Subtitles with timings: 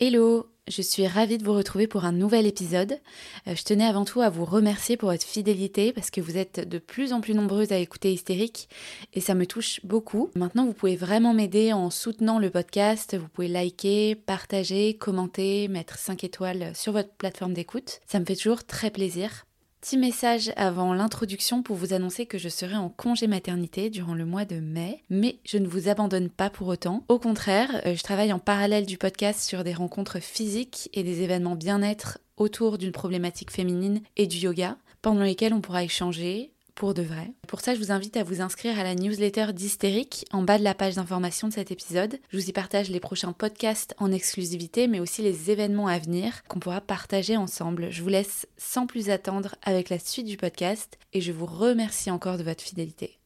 [0.00, 3.00] Hello, je suis ravie de vous retrouver pour un nouvel épisode.
[3.48, 6.68] Euh, je tenais avant tout à vous remercier pour votre fidélité parce que vous êtes
[6.68, 8.68] de plus en plus nombreuses à écouter Hystérique
[9.12, 10.30] et ça me touche beaucoup.
[10.36, 13.16] Maintenant, vous pouvez vraiment m'aider en soutenant le podcast.
[13.16, 17.98] Vous pouvez liker, partager, commenter, mettre 5 étoiles sur votre plateforme d'écoute.
[18.06, 19.47] Ça me fait toujours très plaisir.
[19.80, 24.24] Petit message avant l'introduction pour vous annoncer que je serai en congé maternité durant le
[24.24, 27.04] mois de mai, mais je ne vous abandonne pas pour autant.
[27.08, 31.22] Au contraire, euh, je travaille en parallèle du podcast sur des rencontres physiques et des
[31.22, 36.94] événements bien-être autour d'une problématique féminine et du yoga, pendant lesquels on pourra échanger, pour
[36.94, 37.32] de vrai.
[37.48, 40.64] Pour ça, je vous invite à vous inscrire à la newsletter d'Hystérique en bas de
[40.64, 42.20] la page d'information de cet épisode.
[42.30, 46.44] Je vous y partage les prochains podcasts en exclusivité, mais aussi les événements à venir
[46.44, 47.90] qu'on pourra partager ensemble.
[47.90, 52.12] Je vous laisse sans plus attendre avec la suite du podcast et je vous remercie
[52.12, 53.18] encore de votre fidélité.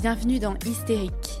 [0.00, 1.40] Bienvenue dans Hystérique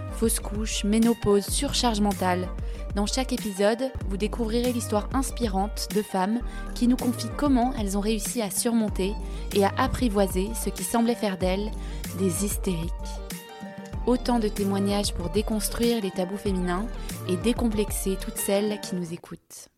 [0.21, 2.47] fausse couche, ménopause, surcharge mentale,
[2.93, 6.41] dans chaque épisode, vous découvrirez l'histoire inspirante de femmes
[6.75, 9.15] qui nous confient comment elles ont réussi à surmonter
[9.55, 11.71] et à apprivoiser ce qui semblait faire d'elles
[12.19, 12.91] des hystériques.
[14.05, 16.85] Autant de témoignages pour déconstruire les tabous féminins
[17.27, 19.69] et décomplexer toutes celles qui nous écoutent.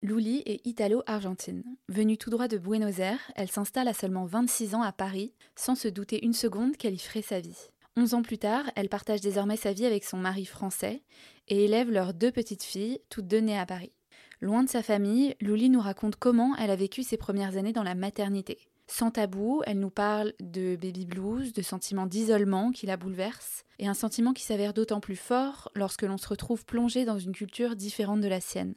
[0.00, 1.64] Luli est italo-argentine.
[1.90, 5.74] Venue tout droit de Buenos Aires, elle s'installe à seulement 26 ans à Paris, sans
[5.74, 7.71] se douter une seconde qu'elle y ferait sa vie.
[7.96, 11.02] Onze ans plus tard, elle partage désormais sa vie avec son mari français
[11.48, 13.92] et élève leurs deux petites filles, toutes deux nées à Paris.
[14.40, 17.82] Loin de sa famille, Louli nous raconte comment elle a vécu ses premières années dans
[17.82, 18.58] la maternité.
[18.86, 23.86] Sans tabou, elle nous parle de baby blues, de sentiments d'isolement qui la bouleversent, et
[23.86, 27.76] un sentiment qui s'avère d'autant plus fort lorsque l'on se retrouve plongé dans une culture
[27.76, 28.74] différente de la sienne.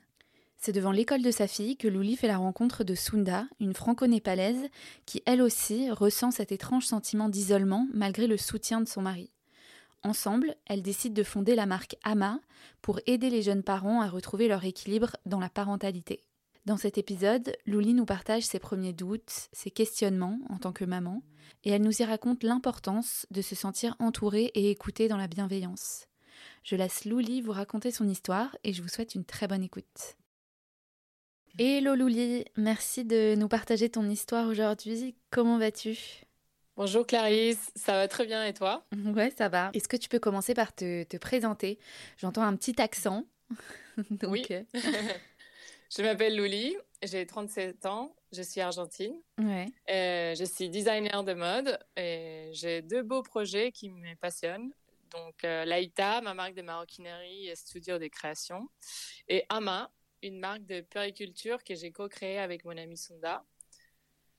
[0.65, 4.67] C'est devant l'école de sa fille que Louli fait la rencontre de Sunda, une franco-népalaise
[5.05, 9.29] qui elle aussi ressent cet étrange sentiment d'isolement malgré le soutien de son mari.
[10.01, 12.39] Ensemble, elles décident de fonder la marque Ama
[12.81, 16.23] pour aider les jeunes parents à retrouver leur équilibre dans la parentalité.
[16.65, 21.21] Dans cet épisode, Louli nous partage ses premiers doutes, ses questionnements en tant que maman,
[21.63, 26.07] et elle nous y raconte l'importance de se sentir entourée et écoutée dans la bienveillance.
[26.63, 30.15] Je laisse Louli vous raconter son histoire et je vous souhaite une très bonne écoute.
[31.57, 35.16] Hello Louli, merci de nous partager ton histoire aujourd'hui.
[35.29, 35.97] Comment vas-tu?
[36.75, 38.85] Bonjour Clarisse, ça va très bien et toi?
[39.16, 39.69] Ouais, ça va.
[39.73, 41.79] Est-ce que tu peux commencer par te, présenter?
[42.17, 43.23] J'entends un petit accent.
[44.23, 44.45] Oui.
[44.51, 44.63] Euh.
[45.95, 49.15] je m'appelle Louli, j'ai 37 ans, je suis argentine.
[49.38, 49.67] Ouais.
[49.89, 54.73] Euh, je suis designer de mode et j'ai deux beaux projets qui me passionnent.
[55.11, 58.67] Donc euh, Laïta, ma marque de maroquinerie et studio de création,
[59.29, 59.89] et Ama,
[60.21, 63.43] une marque de puriculture que j'ai co-créée avec mon amie Sunda.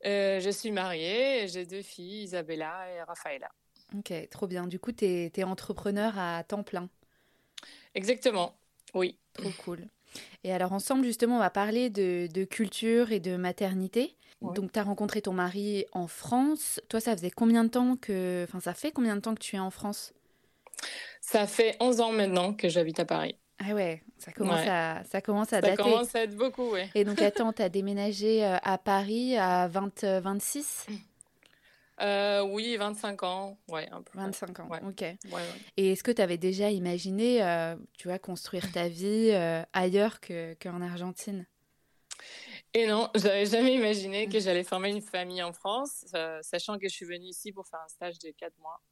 [0.04, 3.50] Euh, je suis mariée et j'ai deux filles, Isabella et Rafaela.
[3.96, 4.66] Ok, trop bien.
[4.66, 6.88] Du coup, tu es, entrepreneur à temps plein.
[7.94, 8.58] Exactement,
[8.94, 9.18] oui.
[9.32, 9.88] Trop cool.
[10.44, 14.16] Et alors, ensemble, justement, on va parler de, culture et de maternité.
[14.42, 16.80] Donc, tu as rencontré ton mari en France.
[16.88, 18.44] Toi, ça faisait combien de temps que.
[18.46, 20.12] Enfin, ça fait combien de temps que tu es en France?
[21.20, 23.36] Ça fait 11 ans maintenant que j'habite à Paris.
[23.58, 25.76] Ah ouais, ça commence, À, ça commence à dater.
[25.76, 26.82] Ça commence à être beaucoup, oui.
[26.94, 30.94] Et donc, attends, tu as déménagé euh, à Paris à 20, 26 euh,
[32.02, 34.18] euh, Oui, 25 ans, ouais, un peu.
[34.18, 35.02] 25 ans, ok.
[35.76, 37.40] Et est-ce que tu avais déjà imaginé,
[37.96, 39.32] tu vois, construire ta vie
[39.72, 41.46] ailleurs qu'en Argentine?
[42.74, 46.04] Et non, j'avais jamais imaginé que j'allais former une famille en France,
[46.42, 48.82] sachant que je suis venue ici pour faire un stage de 4 mois.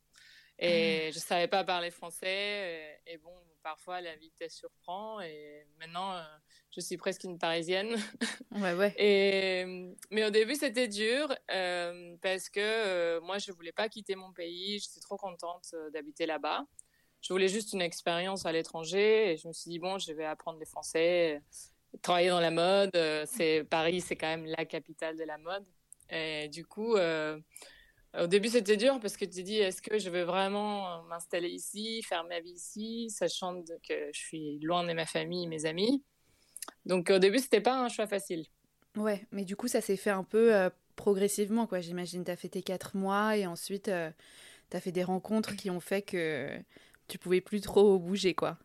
[0.58, 1.10] Et ah.
[1.10, 3.00] je savais pas parler français.
[3.06, 3.34] Et, bon,
[3.64, 5.20] parfois la vie te surprend.
[5.22, 6.22] Et maintenant, euh,
[6.70, 7.96] je suis presque une Parisienne.
[8.52, 8.94] Ouais, ouais.
[8.96, 9.64] et,
[10.12, 14.32] mais au début, c'était dur euh, parce que euh, moi, je voulais pas quitter mon
[14.32, 14.78] pays.
[14.78, 16.64] J'étais trop contente d'habiter là-bas.
[17.20, 19.32] Je voulais juste une expérience à l'étranger.
[19.32, 21.42] Et je me suis dit, bon, je vais apprendre les français,
[22.00, 22.92] travailler dans la mode.
[23.26, 25.64] c'est Paris, c'est quand même la capitale de la mode.
[26.10, 26.96] Et du coup,
[28.18, 31.48] au début, c'était dur parce que tu te dis, est-ce que je veux vraiment m'installer
[31.48, 36.02] ici, faire ma vie ici, sachant que je suis loin de ma famille, mes amis.
[36.86, 38.46] Donc au début, c'était pas un choix facile.
[38.96, 41.80] Ouais, mais du coup, ça s'est fait un peu euh, progressivement, quoi.
[41.80, 44.10] J'imagine, tu as fait tes quatre mois et ensuite, euh,
[44.72, 46.48] as fait des rencontres qui ont fait que
[47.06, 48.58] tu pouvais plus trop bouger, quoi.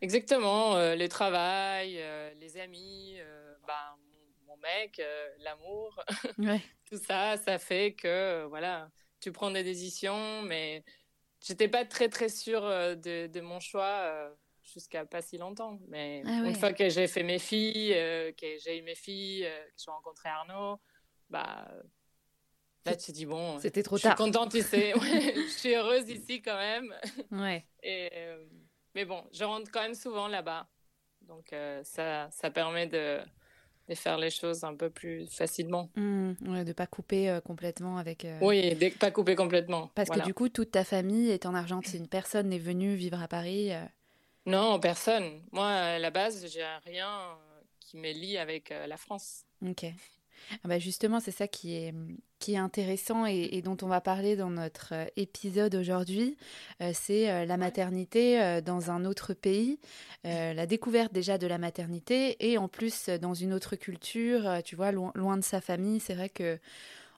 [0.00, 3.16] Exactement, euh, les travails, euh, les amis,
[3.66, 3.96] bah,
[4.56, 5.02] mon, mec,
[5.38, 6.02] l'amour,
[6.90, 10.84] tout ça, ça fait que voilà, tu prends des décisions, mais
[11.44, 14.32] j'étais pas très très sûre de, de mon choix
[14.62, 15.78] jusqu'à pas si longtemps.
[15.88, 17.92] Mais ah une fois que j'ai fait mes filles,
[18.36, 20.80] que j'ai eu mes filles, que j'ai rencontré Arnaud,
[21.28, 21.68] bah
[22.86, 24.12] Là, tu te dis, bon, c'était trop tard.
[24.16, 24.92] Je suis contente ici.
[24.94, 26.94] je suis heureuse ici quand même.
[27.32, 27.66] Ouais.
[27.82, 28.44] Et, euh,
[28.94, 30.68] mais bon, je rentre quand même souvent là-bas.
[31.22, 33.20] Donc, euh, ça, ça permet de,
[33.88, 35.90] de, faire les choses un peu plus facilement.
[35.96, 38.26] Mmh, ouais, de ne pas couper euh, complètement avec.
[38.40, 39.90] Oui, de ne pas couper complètement.
[39.94, 42.08] Parce que du coup, toute ta famille est en Argentine.
[42.08, 43.70] Personne n'est venu vivre à Paris.
[44.44, 45.42] Non, personne.
[45.52, 47.10] Moi, à la base, j'ai rien
[47.80, 49.44] qui me lie avec la France.
[49.66, 49.86] Ok.
[50.64, 51.94] Ah bah justement, c'est ça qui est,
[52.38, 56.36] qui est intéressant et, dont on va parler dans notre euh, épisode aujourd'hui.
[56.80, 59.78] Euh, c'est euh, la maternité dans un autre pays,
[60.24, 64.92] la découverte déjà de la maternité et en plus dans une autre culture, tu vois,
[64.92, 66.00] loin de sa famille.
[66.00, 66.58] C'est vrai que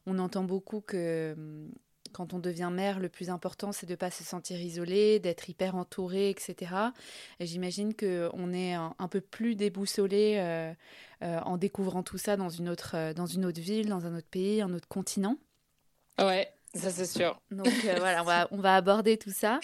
[0.06, 1.70] on entend beaucoup que hum,
[2.18, 5.48] quand on devient mère, le plus important, c'est de ne pas se sentir isolé, d'être
[5.48, 6.72] hyper entouré, etc.
[7.38, 10.72] Et j'imagine qu'on est un, peu plus déboussolé euh,
[11.22, 14.16] euh, en découvrant tout ça dans une, autre, euh, dans une autre ville, dans un
[14.16, 15.36] autre pays, un autre continent.
[16.18, 17.40] Ouais, ça c'est sûr.
[17.52, 19.60] Donc voilà, on va, on va, aborder tout ça.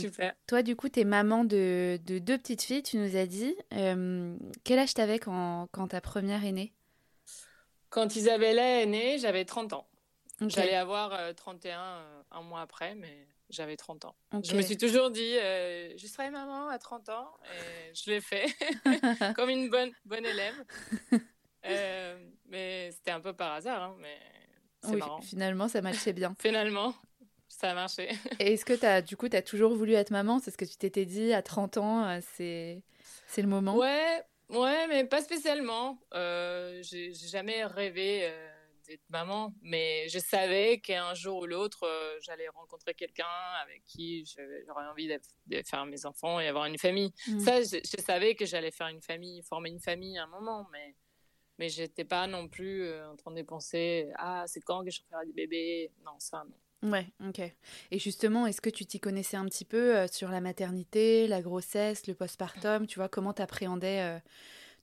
[0.00, 0.34] Super.
[0.48, 3.54] Toi, du coup, tu es maman de, de, deux petites filles, tu nous as dit.
[3.70, 6.72] quel âge t'avais quand, quand ta première est née?
[7.88, 9.86] Quand Isabella est née, j'avais 30 ans.
[10.46, 14.14] J'allais avoir 31 euh, euh, un mois après, mais j'avais 30 ans.
[14.44, 18.20] Je me suis toujours dit, euh, je serai maman à 30 ans, et je l'ai
[18.20, 18.46] fait,
[19.36, 20.54] comme une bonne, bonne élève.
[22.46, 24.18] mais c'était un peu par hasard, hein, mais
[24.82, 25.20] c'est marrant.
[25.20, 26.34] Finalement, ça marchait bien.
[26.40, 26.94] finalement,
[27.48, 28.10] ça a marché.
[28.38, 30.38] et est-ce que as, du coup, tu as toujours voulu être maman?
[30.38, 32.82] C'est ce que tu t'étais dit à 30 ans, c'est
[33.36, 33.76] le moment?
[33.76, 35.98] Ouais, ouais, mais pas spécialement.
[36.12, 38.32] J'ai jamais rêvé
[38.96, 43.26] de maman, mais je savais qu'un jour ou l'autre, euh, j'allais rencontrer quelqu'un
[43.62, 44.24] avec qui
[44.66, 47.12] j'aurais envie de, faire mes enfants et avoir une famille.
[47.26, 47.40] Mm.
[47.40, 50.94] Ça, je, savais que j'allais faire une famille, former une famille à un moment, mais
[51.58, 55.00] mais j'étais pas non plus euh, en train de penser ah c'est quand que je
[55.10, 55.90] ferai des bébés?
[56.04, 56.90] Non, ça non.
[56.90, 57.40] Ouais, ok.
[57.90, 61.42] Et justement, est-ce que tu t'y connaissais un petit peu euh, sur la maternité, la
[61.42, 64.20] grossesse, le postpartum Tu vois, comment tu appréhendais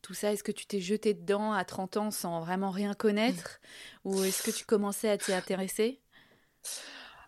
[0.06, 3.60] tout ça Est-ce que tu t'es jeté dedans à 30 ans sans vraiment rien connaître
[4.04, 6.00] Ou est-ce que tu commençais à t'y intéresser?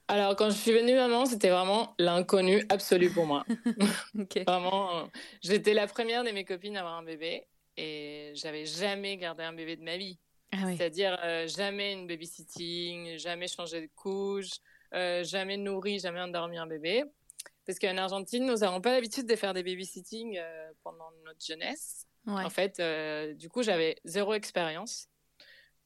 [0.07, 3.45] Alors, quand je suis venue maman, c'était vraiment l'inconnu absolu pour moi.
[4.47, 5.09] Vraiment,
[5.41, 9.53] j'étais la première de mes copines à avoir un bébé et j'avais jamais gardé un
[9.53, 10.17] bébé de ma vie.
[10.53, 14.51] Ah C'est-à-dire euh, jamais une babysitting, jamais changé de couche,
[14.93, 17.03] euh, jamais nourri, jamais endormi un bébé.
[17.65, 22.07] Parce qu'en Argentine, nous n'avons pas l'habitude de faire des babysitting euh, pendant notre jeunesse.
[22.27, 25.07] En fait, euh, du coup, j'avais zéro expérience,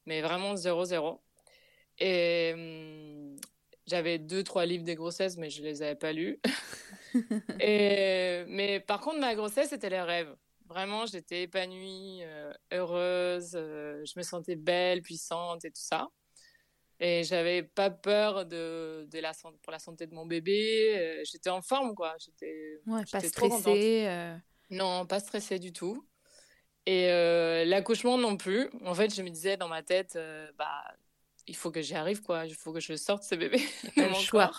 [0.05, 1.21] mais vraiment zéro, zéro.
[1.99, 3.35] Et hum,
[3.85, 6.39] j'avais deux, trois livres des grossesses, mais je les avais pas lus.
[7.59, 10.35] et, mais par contre, ma grossesse, c'était les rêves.
[10.67, 16.07] Vraiment, j'étais épanouie, euh, heureuse, euh, je me sentais belle, puissante et tout ça.
[16.99, 21.21] Et j'avais pas peur de, de la, pour la santé de mon bébé.
[21.25, 22.16] j'étais en forme, quoi.
[22.19, 24.37] J'étais ouais, pas stressée.
[24.69, 26.07] Non, pas stressée du tout.
[26.85, 28.69] Et euh, l'accouchement non plus.
[28.85, 30.83] En fait, je me disais dans ma tête, euh, bah,
[31.47, 32.45] il faut que j'y arrive, quoi.
[32.45, 33.59] Il faut que je sorte ce bébé.
[33.95, 34.52] Pas le choix.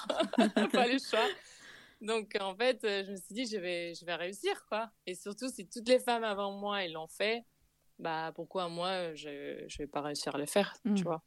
[0.72, 1.26] pas le choix.
[2.00, 4.90] Donc, en fait, euh, je me suis dit, je vais, je vais réussir, quoi.
[5.06, 7.44] Et surtout, si toutes les femmes avant moi, elles l'ont fait,
[7.98, 11.02] bah, pourquoi moi, je ne vais pas réussir à le faire, tu hmm.
[11.02, 11.22] vois.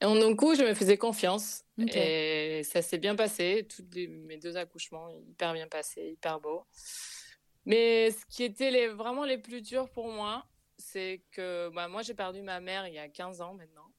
[0.00, 1.64] Et donc, coup, je me faisais confiance.
[1.78, 3.66] Et ça s'est bien passé.
[3.68, 6.66] Tous mes deux accouchements, hyper bien passés, hyper beaux.
[7.66, 10.46] Mais ce qui était les, vraiment les plus durs pour moi,
[10.78, 13.90] c'est que bah, moi, j'ai perdu ma mère il y a 15 ans maintenant.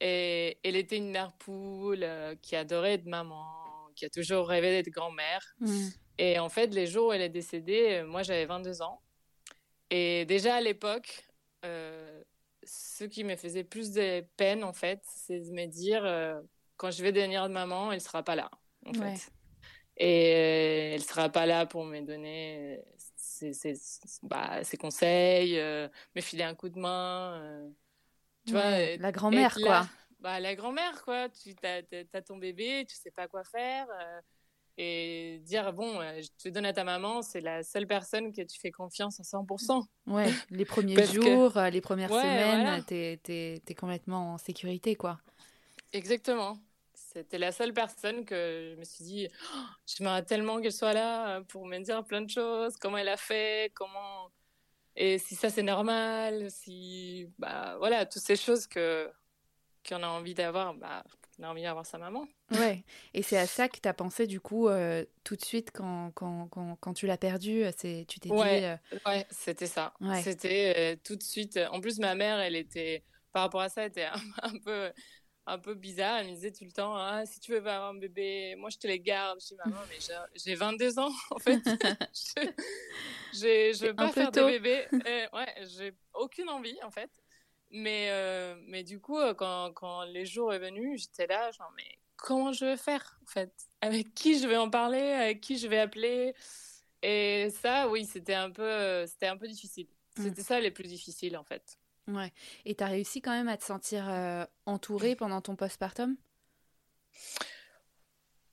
[0.00, 3.46] Et elle était une mère poule euh, qui adorait être maman,
[3.94, 5.54] qui a toujours rêvé d'être grand-mère.
[5.60, 5.88] Mm.
[6.18, 9.00] Et en fait, les jours où elle est décédée, euh, moi, j'avais 22 ans.
[9.90, 11.24] Et déjà à l'époque,
[11.64, 12.22] euh,
[12.64, 16.02] ce qui me faisait plus de peine, en fait, c'est de me dire,
[16.76, 18.50] quand je vais devenir maman, elle sera pas là,
[18.86, 19.30] en fait.
[19.96, 22.80] Et euh, elle sera pas là pour me donner
[23.16, 23.74] ses, ses,
[24.22, 27.40] bah, ses conseils, euh, me filer un coup de main.
[27.40, 27.68] Euh,
[28.46, 29.86] tu vois, la grand-mère, quoi.
[30.20, 31.28] Bah, la grand-mère, quoi.
[31.28, 33.86] Tu as, ton bébé, tu sais pas quoi faire.
[34.76, 38.58] et dire, bon, je te donne à ta maman, c'est la seule personne que tu
[38.58, 39.84] fais confiance à 100%.
[40.08, 45.20] Ouais, les premiers jours, les premières semaines, tu es, complètement en sécurité, quoi.
[45.92, 46.58] Exactement
[47.14, 51.42] C'était la seule personne que je me suis dit, oh, j'aimerais tellement qu'elle soit là
[51.42, 54.30] pour me dire plein de choses, comment elle a fait, comment
[54.96, 59.10] et si ça c'est normal, si bah voilà toutes ces choses que
[59.88, 61.04] qu'on a envie d'avoir, bah
[61.38, 62.26] on a envie d'avoir sa maman.
[62.52, 62.84] Ouais.
[63.12, 66.12] Et c'est à ça que tu as pensé du coup euh, tout de suite quand
[66.14, 68.66] quand, quand, quand tu l'as perdu, c'est tu t'es ouais, dit.
[68.66, 68.98] Euh...
[69.06, 69.94] Ouais, c'était ça.
[70.00, 70.22] Ouais.
[70.22, 71.58] C'était euh, tout de suite.
[71.72, 73.02] En plus ma mère, elle était
[73.32, 74.92] par rapport à ça, elle était un, un peu
[75.46, 76.18] un peu bizarre.
[76.18, 78.78] Elle me disait tout le temps ah, si tu veux avoir un bébé, moi je
[78.78, 79.40] te les garde.
[79.40, 79.98] Je dis maman, mais
[80.34, 81.60] j'ai 22 ans en fait.
[83.32, 84.86] je, je veux pas faire de bébé.
[84.92, 87.10] ouais, j'ai aucune envie en fait.
[87.70, 91.72] Mais, euh, mais du coup, euh, quand, quand les jours est venu, j'étais là, genre,
[91.76, 93.52] mais comment je vais faire en fait?
[93.80, 95.00] Avec qui je vais en parler?
[95.00, 96.34] Avec qui je vais appeler?
[97.02, 99.88] Et ça, oui, c'était un peu, c'était un peu difficile.
[100.16, 100.22] Mmh.
[100.22, 101.78] C'était ça les plus difficiles en fait.
[102.08, 102.32] Ouais.
[102.64, 106.16] Et tu as réussi quand même à te sentir euh, entourée pendant ton postpartum?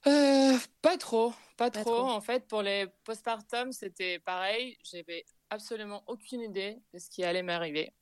[0.07, 1.95] Euh, Pas trop, pas, pas trop.
[1.95, 2.09] trop.
[2.09, 4.77] En fait, pour les postpartum, c'était pareil.
[4.83, 7.93] J'avais absolument aucune idée de ce qui allait m'arriver.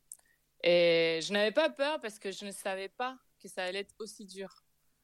[0.63, 3.95] Et je n'avais pas peur parce que je ne savais pas que ça allait être
[3.99, 4.63] aussi dur.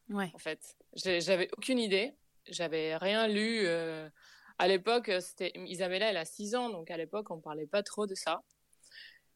[0.09, 0.29] Ouais.
[0.33, 2.15] En fait, j'avais aucune idée.
[2.47, 3.65] J'avais rien lu.
[3.65, 4.09] Euh...
[4.57, 8.05] À l'époque, c'était Isabella, elle a 6 ans, donc à l'époque, on parlait pas trop
[8.07, 8.41] de ça.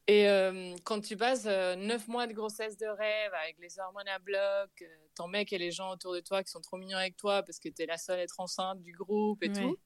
[0.09, 4.07] Et euh, quand tu passes euh, neuf mois de grossesse de rêve avec les hormones
[4.07, 6.97] à bloc, euh, ton mec et les gens autour de toi qui sont trop mignons
[6.97, 9.53] avec toi parce que tu es la seule à être enceinte du groupe et ouais.
[9.53, 9.77] tout.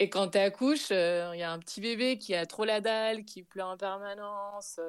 [0.00, 3.24] Et quand tu accouches, il y a un petit bébé qui a trop la dalle,
[3.24, 4.80] qui pleure en permanence,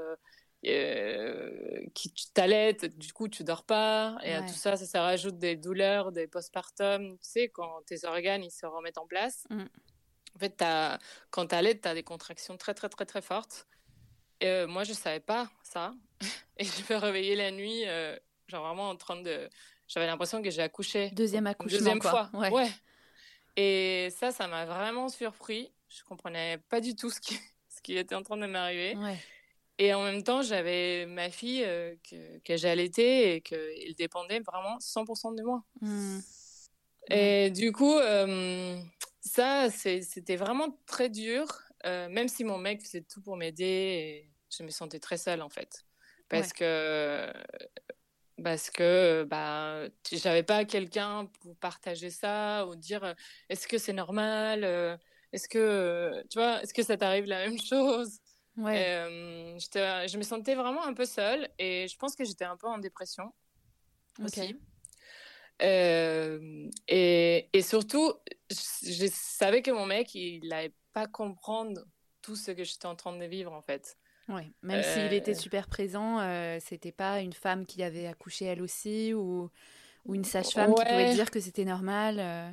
[0.63, 4.17] qui t'allait, du coup tu dors pas.
[4.23, 4.33] Et ouais.
[4.33, 7.19] à tout ça, ça, ça rajoute des douleurs, des postpartum.
[7.19, 9.45] Tu sais, quand tes organes ils se remettent en place.
[9.51, 9.65] Mm.
[10.35, 10.97] En fait, as,
[11.29, 13.67] quand tu allaites, tu as des contractions très, très, très, très fortes.
[14.43, 15.93] Euh, moi, je savais pas ça.
[16.57, 19.49] Et je me réveillais la nuit, euh, genre vraiment en train de.
[19.87, 21.11] J'avais l'impression que j'ai accouché.
[21.11, 21.77] Deuxième accouchement.
[21.77, 22.29] Deuxième quoi.
[22.31, 22.39] fois.
[22.39, 22.49] Ouais.
[22.51, 22.69] ouais.
[23.55, 25.71] Et ça, ça m'a vraiment surpris.
[25.89, 27.35] Je comprenais pas du tout ce qui,
[27.69, 28.95] ce qui était en train de m'arriver.
[28.97, 29.17] Ouais.
[29.77, 34.77] Et en même temps, j'avais ma fille euh, que, que j'allaitais et qu'il dépendait vraiment
[34.79, 35.63] 100% de moi.
[35.81, 36.19] Mmh.
[37.09, 38.79] Et du coup, euh,
[39.19, 41.45] ça, c'était vraiment très dur.
[41.85, 45.49] Euh, même si mon mec faisait tout pour m'aider, je me sentais très seule en
[45.49, 45.85] fait.
[46.29, 46.53] Parce ouais.
[46.53, 47.33] que
[48.43, 53.15] parce que bah j'avais pas quelqu'un pour partager ça ou dire
[53.47, 54.65] est-ce que c'est normal
[55.31, 58.19] est-ce que tu vois est-ce que ça t'arrive la même chose?
[58.57, 58.85] Ouais.
[58.87, 62.67] euh, je me sentais vraiment un peu seule et je pense que j'étais un peu
[62.67, 63.33] en dépression
[64.23, 64.55] aussi okay.
[65.61, 68.13] euh, et, et, surtout
[68.49, 71.85] je, je, savais que mon mec il n'allait pas comprendre
[72.21, 73.97] tout ce que j'étais en train de vivre en fait
[74.27, 74.93] oui, même euh...
[74.93, 79.51] s'il était super présent, euh, c'était pas une femme qui avait accouché elle aussi ou,
[80.05, 80.83] ou une sage-femme ouais.
[80.83, 82.19] qui pouvait dire que c'était normal.
[82.19, 82.49] Euh...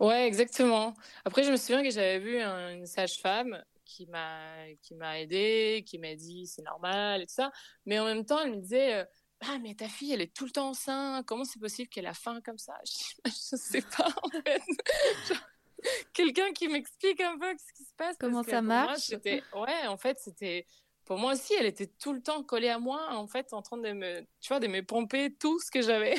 [0.00, 0.92] Ouais, exactement.
[1.24, 5.82] Après, je me souviens que j'avais vu un, une sage-femme qui m'a qui m'a aidée,
[5.86, 7.50] qui m'a dit c'est normal et tout ça,
[7.86, 9.06] mais en même temps, elle me disait
[9.40, 12.14] ah mais ta fille elle est tout le temps enceinte, comment c'est possible qu'elle a
[12.14, 12.74] faim comme ça?
[12.84, 14.62] Je, je sais pas en fait.
[16.12, 18.16] Quelqu'un qui m'explique un peu ce qui se passe.
[18.18, 19.12] Comment ça marche?
[19.12, 20.66] moi, Ouais, en fait, c'était
[21.04, 23.76] pour moi aussi, elle était tout le temps collée à moi, en fait, en train
[23.76, 26.14] de me, tu vois, de me pomper tout ce que j'avais.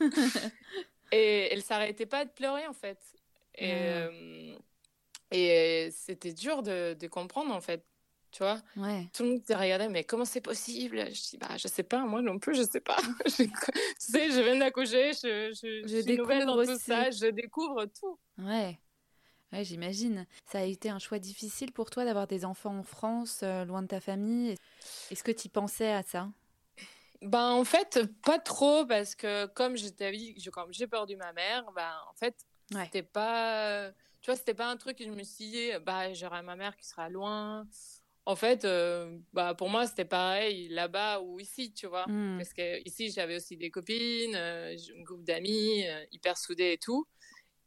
[1.12, 2.98] et elle s'arrêtait pas de pleurer, en fait.
[3.56, 3.76] Et, mmh.
[3.76, 4.58] euh,
[5.32, 7.84] et c'était dur de, de, comprendre, en fait.
[8.30, 9.08] Tu vois ouais.
[9.14, 11.06] Tout le monde te regardait, mais comment c'est possible?
[11.06, 12.98] Je dis, bah, je sais pas, moi non plus, je sais pas.
[13.24, 13.50] je, tu
[13.98, 16.74] sais, je viens d'accoucher, je, je, je, je suis nouvelle dans aussi.
[16.74, 18.18] tout ça, je découvre tout.
[18.36, 18.78] Ouais.
[19.52, 20.26] Ouais, j'imagine.
[20.46, 23.82] Ça a été un choix difficile pour toi d'avoir des enfants en France, euh, loin
[23.82, 24.56] de ta famille.
[25.10, 26.28] Est-ce que tu pensais à ça?
[27.22, 31.32] Ben en fait, pas trop parce que comme je t'avais dit, comme j'ai perdu ma
[31.32, 32.36] mère, ben en fait,
[32.72, 32.84] ouais.
[32.84, 33.90] c'était pas,
[34.20, 36.76] tu vois, c'était pas un truc que je me suis dit, bah j'aurai ma mère
[36.76, 37.66] qui sera loin.
[38.28, 42.36] En fait, euh, bah pour moi c'était pareil là-bas ou ici, tu vois, mm.
[42.36, 46.78] parce que ici j'avais aussi des copines, euh, un groupe d'amis euh, hyper soudés et
[46.78, 47.06] tout.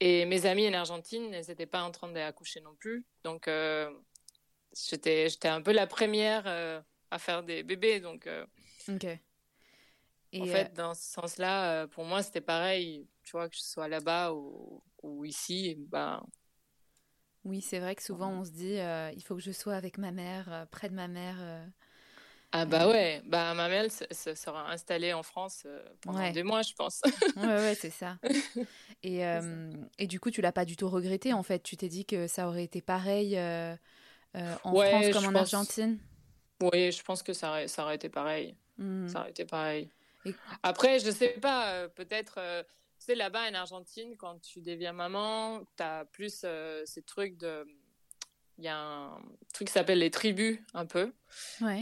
[0.04, 3.06] Et mes amies en Argentine, elles n'étaient pas en train d'accoucher non plus.
[3.24, 3.88] Donc, euh,
[4.74, 6.82] j'étais, j'étais un peu la première euh,
[7.12, 8.00] à faire des bébés.
[8.00, 8.44] Donc, euh.
[10.34, 13.08] Et en fait, dans ce sens-là, pour moi, c'était pareil.
[13.22, 16.24] Tu vois, que je sois là-bas ou, ou ici, bah.
[17.44, 18.78] Oui, c'est vrai que souvent, on se dit,
[19.16, 21.70] il faut que je sois avec ma mère, près de ma mère.
[22.54, 25.66] Ah bah ouais, bah ma mère se sera installée en France
[26.02, 26.34] pendant ouais.
[26.34, 27.02] deux mois, je pense.
[27.38, 28.18] ouais, ouais, c'est ça.
[29.04, 31.64] Et, euh, et du coup, tu l'as pas du tout regretté, en fait?
[31.64, 33.76] Tu t'es dit que ça aurait été pareil euh,
[34.36, 35.54] euh, en ouais, France comme en pense...
[35.54, 35.98] Argentine?
[36.62, 38.56] Oui, je pense que ça aurait, ça aurait été pareil.
[38.78, 39.08] Mmh.
[39.08, 39.90] Ça aurait été pareil.
[40.26, 40.36] Et...
[40.62, 42.40] Après, je sais pas, peut-être
[43.00, 47.38] Tu sais, là-bas en Argentine, quand tu deviens maman, tu as plus euh, ces trucs
[47.38, 47.66] de.
[48.58, 49.22] Il y a un
[49.54, 51.14] truc qui s'appelle les tribus, un peu.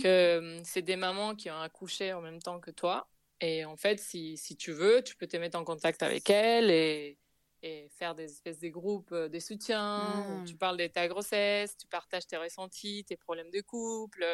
[0.02, 3.10] Que euh, c'est des mamans qui ont accouché en même temps que toi.
[3.42, 6.70] Et en fait, si, si tu veux, tu peux te mettre en contact avec elles
[6.70, 7.18] et,
[7.62, 10.26] et faire des espèces de groupes, euh, des soutiens.
[10.30, 14.26] Où tu parles de ta grossesse, tu partages tes ressentis, tes problèmes de couple.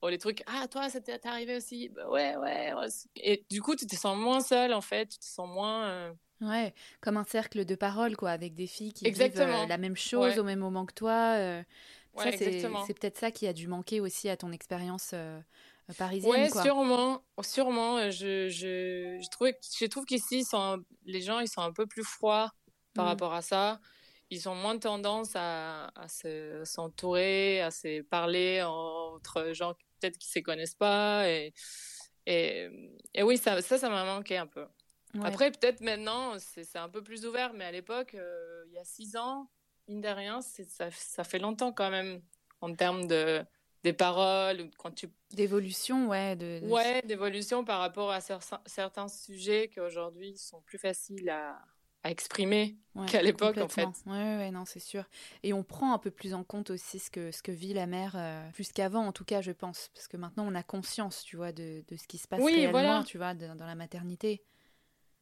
[0.00, 1.88] Oh, les trucs, ah, toi, ça t'est arrivé aussi.
[1.88, 2.72] Bah, ouais, ouais,
[3.16, 5.06] Et du coup, tu te sens moins seule, en fait.
[5.06, 5.88] Tu te sens moins.
[5.88, 9.78] Euh, ouais, comme un cercle de paroles, quoi, avec des filles qui vivent euh, la
[9.78, 11.34] même chose au même moment que toi.
[11.36, 11.62] Euh.
[12.14, 15.14] Ouais, c'est peut-être ça qui a dû manquer aussi à ton expérience
[15.96, 16.32] parisienne.
[16.32, 17.22] Ouais, sûrement.
[17.42, 18.10] Sûrement.
[18.10, 20.44] Je, je, je, trouve, je trouve qu'ici,
[21.06, 22.52] les gens, ils sont un peu plus froids
[22.94, 23.08] par mmh.
[23.08, 23.80] rapport à ça
[24.30, 26.06] ils ont moins tendance à, à
[26.64, 31.28] s'entourer, à se parler entre gens peut-être qui se connaissent pas.
[31.28, 31.52] Et,
[32.26, 32.68] et,
[33.14, 34.66] et oui, ça, ça, ça m'a manqué un peu.
[35.22, 38.84] Après, peut-être maintenant, c'est un peu plus ouvert, mais à l'époque, euh, il y a
[38.84, 39.50] six ans,
[39.88, 42.20] mine de rien, ça, ça fait longtemps quand même
[42.60, 43.44] en termes de
[43.84, 49.78] des paroles quand tu d'évolution ouais de, ouais d'évolution par rapport à certains sujets qui
[49.78, 51.56] aujourd'hui sont plus faciles à,
[52.08, 53.86] à exprimer qu'à l'époque en fait.
[54.06, 55.04] Ouais, ouais, non, c'est sûr.
[55.42, 57.86] Et on prend un peu plus en compte aussi ce que, ce que vit la
[57.86, 59.90] mère, euh, plus qu'avant en tout cas, je pense.
[59.94, 62.66] Parce que maintenant on a conscience, tu vois, de, de ce qui se passe oui,
[62.66, 64.42] réellement, tu vois, dans la maternité.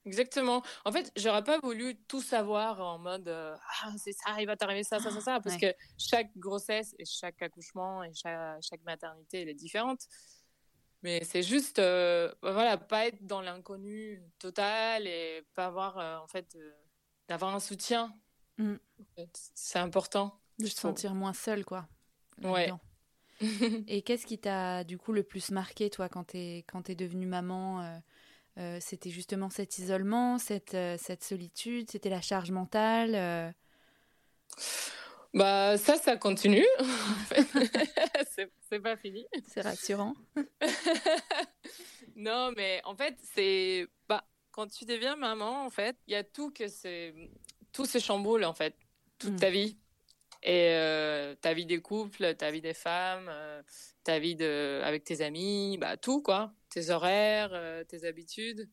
[0.05, 0.63] Exactement.
[0.85, 4.57] En fait, j'aurais pas voulu tout savoir en mode euh, ah c'est ça, il va
[4.57, 8.85] t'arriver ça, ça, ça, ça, parce que chaque grossesse et chaque accouchement et chaque, chaque
[8.85, 10.07] maternité elle est différente.
[11.03, 16.27] Mais c'est juste, euh, voilà, pas être dans l'inconnu total et pas avoir, euh, en
[16.27, 16.73] fait, euh,
[17.29, 18.15] d'avoir un soutien.
[18.59, 18.75] Mm.
[19.33, 20.41] C'est important.
[20.59, 21.87] De se sentir moins seul, quoi.
[22.43, 22.73] Ouais.
[23.87, 27.27] et qu'est-ce qui t'a, du coup, le plus marqué, toi, quand t'es, quand t'es devenue
[27.27, 28.01] maman
[28.81, 33.55] C'était justement cet isolement, cette, cette solitude, c'était la charge mentale
[35.37, 36.65] bah ça, ça continue.
[38.71, 39.27] c'est pas fini.
[39.47, 40.15] C'est rassurant.
[42.17, 46.25] non, mais en fait, c'est bah quand tu deviens maman, en fait, il y a
[46.25, 47.13] tout que c'est
[47.73, 48.75] tout se chamboule en fait
[49.19, 49.37] toute mm.
[49.37, 49.77] ta vie
[50.43, 53.63] et euh, ta vie des couples, ta vie des femmes, euh,
[54.05, 58.71] ta vie de avec tes amis, bah tout quoi, tes horaires, euh, tes habitudes.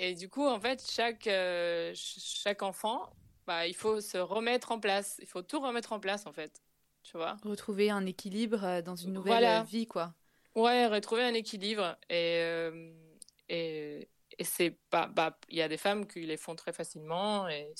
[0.00, 1.30] Et du coup, en fait, chaque
[1.94, 3.08] chaque enfant
[3.52, 5.16] bah, il faut se remettre en place.
[5.20, 6.62] Il faut tout remettre en place, en fait.
[7.02, 7.36] Tu vois?
[7.44, 10.14] Retrouver un équilibre euh, dans une nouvelle euh, vie, quoi.
[10.54, 11.96] Ouais, retrouver un équilibre.
[12.08, 12.92] Et, euh,
[13.50, 15.06] et, et c'est pas.
[15.06, 17.70] Bah, il y a des femmes qui les font très facilement et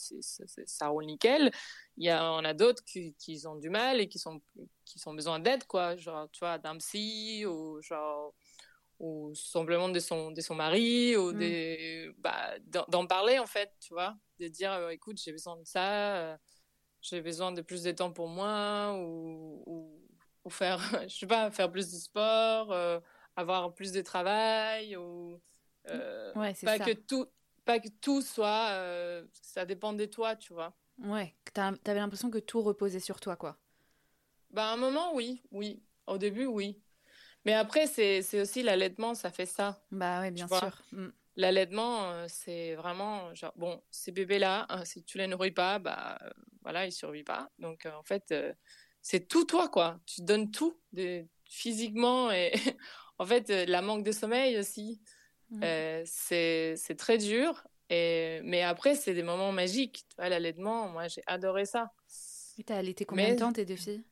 [0.66, 1.50] ça roule nickel.
[1.96, 4.42] Il y en a d'autres qui, qui, ont du mal et qui, sont,
[4.85, 5.96] qui ont besoin d'aide, quoi.
[5.96, 8.35] Genre, tu vois, d'un psy ou genre
[9.02, 11.38] ou simplement de son, de son mari, ou mm.
[11.38, 12.54] des, bah,
[12.88, 16.37] d'en parler en fait, tu vois, de dire euh, écoute, j'ai besoin de ça, euh,
[17.00, 19.62] j'ai besoin de plus de temps pour moi, ou,
[20.44, 20.78] ou, faire,
[21.09, 23.00] je sais pas, faire plus de sport, euh,
[23.37, 25.40] avoir plus de travail, ou
[25.88, 26.78] ouais, pas, ça.
[26.78, 27.26] Que tout,
[27.64, 30.76] pas que tout soit, ça dépend de toi, tu vois.
[30.98, 33.59] Ouais, t'avais l'impression que tout reposait sur toi, quoi.
[34.50, 35.83] Bah, à un moment, oui, oui.
[36.07, 36.83] Au début, oui.
[37.44, 39.83] Mais après, c'est aussi l'allaitement, ça fait ça.
[39.90, 40.83] Bah oui, bien sûr.
[40.92, 41.09] Mm.
[41.37, 46.18] L'allaitement, euh, c'est vraiment genre, bon, ces bébés-là, hein, si tu les nourris pas, bah
[46.23, 46.31] euh,
[46.62, 47.51] voilà, ils survivent pas.
[47.59, 48.35] Donc euh, en fait,
[49.01, 49.99] c'est tout toi, quoi.
[50.05, 52.53] Tu donnes tout, de, physiquement et
[53.18, 55.01] en fait, la manque de sommeil aussi.
[55.51, 56.05] Mm.
[56.05, 57.66] c'est très dur.
[57.88, 58.40] Et...
[58.45, 60.07] Mais après, c'est des moments magiques.
[60.18, 61.92] L'allaitement, moi, j'ai adoré ça.
[62.59, 64.05] Et t'as allaité combien de temps tes deux filles?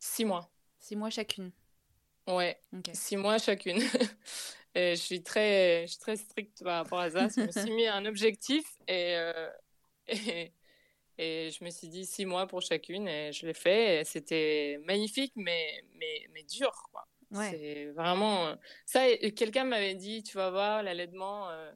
[0.00, 0.50] Six mois.
[0.80, 1.52] Six mois chacune.
[2.26, 2.60] Ouais,
[2.92, 3.80] six mois chacune.
[4.74, 7.28] et je suis très, je suis très stricte par rapport à ça.
[7.28, 9.50] je me suis mis un objectif et, euh,
[10.08, 10.52] et,
[11.18, 14.02] et, je me suis dit six mois pour chacune et je l'ai fait.
[14.04, 16.72] C'était magnifique, mais, mais, mais dur.
[16.92, 17.06] Quoi.
[17.50, 18.54] C'est vraiment.
[18.86, 21.72] Ça, quelqu'un m'avait dit tu vas voir, l'allaitement, euh,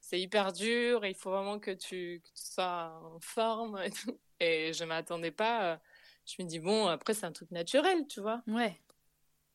[0.00, 4.18] c'est hyper dur il faut vraiment que tu, que tu sois en forme et tout.
[4.40, 5.72] Et je m'attendais pas.
[5.72, 5.76] Euh,
[6.24, 8.42] je me dis, bon, après, c'est un truc naturel, tu vois.
[8.46, 8.78] Ouais.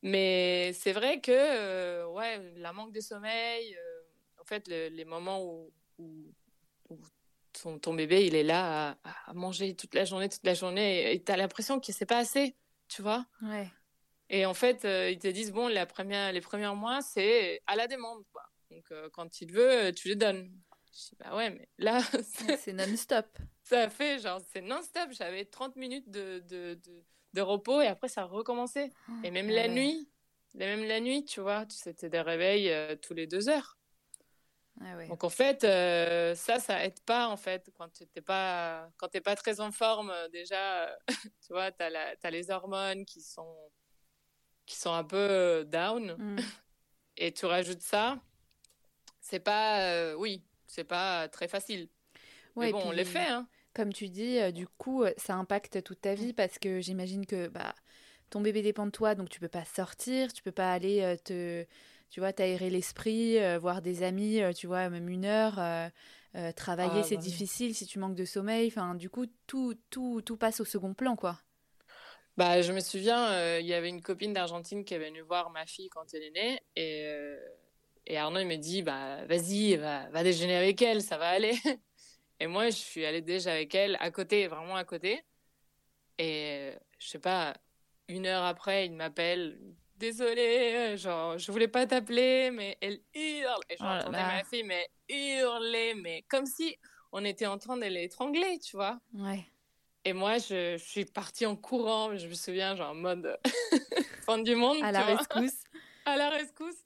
[0.04, 5.42] Mais c'est vrai que euh, ouais, la manque de sommeil, euh, en fait, les moments
[5.42, 5.72] où,
[7.54, 11.24] ton, ton, bébé il est là à, manger toute la journée, toute la journée, et
[11.24, 12.54] tu as l'impression qu'il sait pas assez,
[12.90, 13.26] tu vois?
[13.42, 13.72] Ouais.
[14.30, 17.78] Et en fait, euh, ils te disent bon, la première, les premiers mois, c'est à
[17.78, 18.44] la demande, quoi.
[18.72, 20.52] Donc quand il veut, tu le donnes.
[20.92, 22.02] Je dis bah ouais, mais là,
[22.60, 23.38] c'est non-stop.
[23.64, 25.12] Ça fait genre, c'est non-stop.
[25.12, 28.92] J'avais 30 minutes de, de, de de repos et après ça a recommencé.
[29.24, 30.10] et même la nuit,
[30.54, 33.78] même la nuit, tu vois, c'était des réveils euh, tous les deux heures.
[34.82, 38.90] Ah Donc en fait, euh, ça, ça aide pas en fait quand tu n'es pas,
[38.98, 40.10] quand t'es pas très en forme.
[40.10, 40.96] euh, déjà, euh,
[41.46, 43.56] tu vois, tu as, les hormones qui sont,
[44.66, 46.38] qui sont un peu down Mm.
[47.18, 48.20] et tu rajoutes ça.
[49.22, 51.90] C'est pas, oui, c'est pas très facile.
[52.56, 53.48] Ouais, Mais bon, on les fait, hein.
[53.74, 57.26] Comme tu dis, euh, du coup, euh, ça impacte toute ta vie parce que j'imagine
[57.26, 57.74] que bah,
[58.30, 61.16] ton bébé dépend de toi, donc tu peux pas sortir, tu peux pas aller euh,
[61.18, 61.66] te,
[62.12, 65.56] tu vois, t'aérer l'esprit, euh, voir des amis, tu vois, même une heure.
[66.56, 67.30] travailler, Ah, c'est bah oui.
[67.30, 68.68] difficile si tu manques de sommeil.
[68.68, 71.40] Enfin, du coup, tout, tout, tout passe au second plan, quoi.
[72.38, 75.66] Bah, je me souviens, il y avait une copine d'Argentine qui est venue voir ma
[75.66, 77.08] fille quand elle est née et,
[78.08, 81.54] et Arnaud il m'a dit bah vas-y va, va déjeuner avec elle ça va aller
[82.44, 85.22] et moi je suis allée déjà avec elle à côté vraiment à côté
[86.18, 87.56] et euh, je sais pas
[88.08, 89.58] une heure après il m'appelle
[89.96, 94.28] désolée euh, genre je voulais pas t'appeler mais elle hurle et Oh j'entendais là.
[94.38, 96.76] ma fille mais hurler mais comme si
[97.12, 99.46] on était en train de l'étrangler tu vois Ouais.
[100.04, 103.40] et moi, je, je suis partie en courant, je me souviens, genre en mode
[104.26, 105.63] fin du monde, À la vois, rescousse.
[106.06, 106.84] à la rescousse.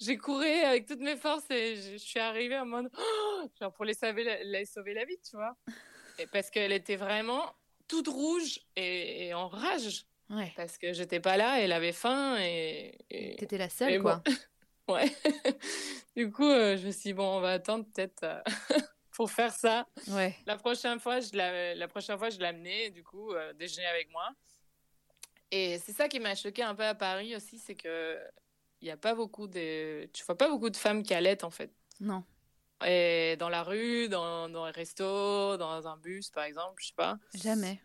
[0.00, 3.72] J'ai couru avec toutes mes forces et je, je suis arrivée en mode, oh, genre
[3.72, 5.56] pour les sauver, la, les sauver la vie, tu vois.
[6.18, 7.52] Et parce qu'elle était vraiment
[7.88, 10.52] toute rouge et, et en rage, Ouais.
[10.56, 12.96] parce que j'étais pas là, elle avait faim et...
[13.10, 14.22] et- T'étais la seule, bon, quoi.
[14.96, 15.12] ouais.
[16.16, 18.40] du coup, euh, je me suis dit, bon, on va attendre peut-être euh,
[19.10, 19.86] pour faire ça.
[20.08, 20.34] Ouais.
[20.46, 24.08] La prochaine fois, je la, la prochaine fois, je l'amenais, du coup, euh, déjeuner avec
[24.12, 24.30] moi.
[25.50, 28.18] Et c'est ça qui m'a choqué un peu à Paris aussi, c'est que
[28.84, 31.50] il y a pas beaucoup de, tu vois pas beaucoup de femmes qui allaitent en
[31.50, 31.70] fait.
[32.00, 32.22] Non.
[32.84, 36.94] Et dans la rue, dans, dans un resto, dans un bus par exemple, je sais
[36.94, 37.18] pas.
[37.32, 37.80] Jamais.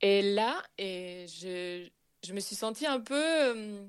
[0.00, 1.88] Et là, et je,
[2.24, 3.84] je me suis sentie un peu, euh,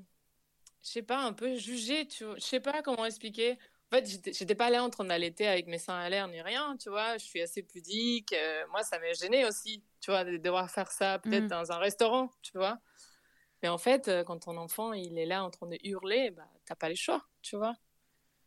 [0.82, 2.34] je sais pas, un peu jugée, tu vois.
[2.36, 3.52] Je sais pas comment expliquer.
[3.92, 6.76] En fait, j'étais- pas là en train d'allaiter avec mes seins à l'air ni rien,
[6.78, 7.16] tu vois.
[7.16, 8.32] Je suis assez pudique.
[8.34, 11.48] euh, moi, ça m'a gênée aussi, tu vois, de devoir faire ça peut-être Mhm.
[11.48, 12.78] dans un restaurant, tu vois.
[13.62, 16.48] Mais en fait, euh, quand ton enfant, il est là en train de hurler, bah,
[16.64, 17.76] t'as pas le choix, tu vois.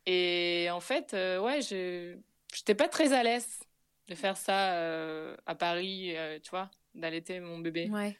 [0.06, 2.18] Et en fait, euh, ouais, je
[2.54, 3.60] j'étais pas très à l'aise
[4.08, 7.90] de faire ça euh, à Paris, euh, tu vois, d'allaiter mon bébé.
[7.90, 8.18] Ouais.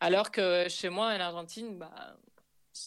[0.00, 2.16] Alors que chez moi, en Argentine, bah,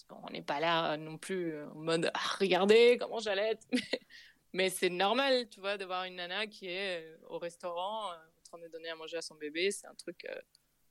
[0.10, 3.67] on n'est pas là non plus en mode ah, regardez comment j'allaite.
[4.54, 8.60] Mais c'est normal, tu vois, de voir une nana qui est au restaurant en train
[8.60, 9.72] de donner à manger à son bébé.
[9.72, 10.28] C'est un truc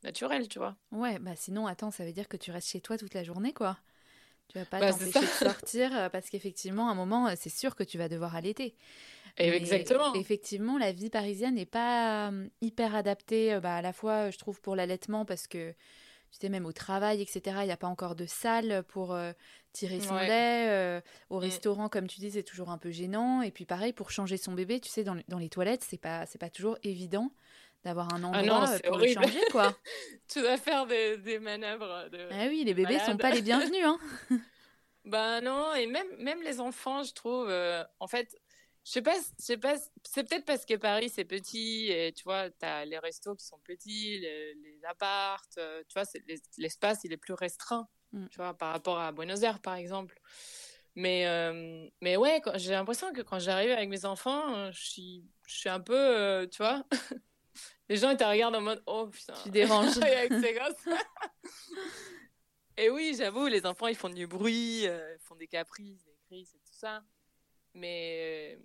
[0.05, 0.77] naturel, tu vois.
[0.93, 3.53] Ouais, bah sinon, attends, ça veut dire que tu restes chez toi toute la journée,
[3.53, 3.79] quoi.
[4.49, 7.49] Tu vas pas Bah, t'empêcher de sortir euh, parce qu'effectivement, à un moment, euh, c'est
[7.51, 8.75] sûr que tu vas devoir allaiter.
[9.39, 10.15] Et exactement.
[10.15, 14.61] Effectivement, la vie parisienne n'est pas euh, hyper adaptée, bah, à la fois, je trouve,
[14.61, 15.71] pour l'allaitement, parce que,
[16.31, 19.33] tu sais, même au travail, etc., il n'y a pas encore de salle pour euh,
[19.73, 20.27] tirer son Ouais.
[20.27, 20.69] lait.
[20.69, 21.41] euh, au Mm.
[21.41, 23.41] restaurant, comme tu dis, c'est toujours un peu gênant.
[23.41, 26.27] Et puis, pareil, pour changer son bébé, tu sais, dans, dans les toilettes, c'est pas,
[26.27, 27.33] c'est pas toujours évident
[27.85, 29.21] d'avoir un endroit Ah non, euh, c'est pour horrible.
[29.21, 29.77] le changer, quoi.
[30.29, 32.29] Tu dois faire des, des manœuvres de.
[32.31, 33.21] ah oui, les bébés sont malade.
[33.21, 33.99] pas les bienvenus, hein.
[35.05, 38.37] Ben non, et même, même les enfants, je trouve, euh, en fait,
[38.85, 42.23] je sais pas, je sais pas, c'est peut-être parce que Paris c'est petit et tu
[42.23, 46.09] vois, t'as les restos qui sont petits, les, les apparts, euh, tu vois,
[46.59, 48.27] l'espace il est plus restreint, Mm.
[48.29, 50.21] tu vois, par rapport à Buenos Aires par exemple.
[50.95, 55.55] Mais, euh, mais ouais, j'ai l'impression que quand j'arrive avec mes enfants, je suis, je
[55.57, 56.85] suis un peu, euh, tu vois,
[57.93, 59.99] les gens ils te regardent en mode, oh putain, Tu déranges.
[60.03, 60.97] avec ces gosses.
[62.79, 66.17] Et oui, j'avoue, les enfants, ils font du bruit, euh, ils font des caprices, des
[66.25, 67.03] crises et tout ça.
[67.75, 68.59] Mais,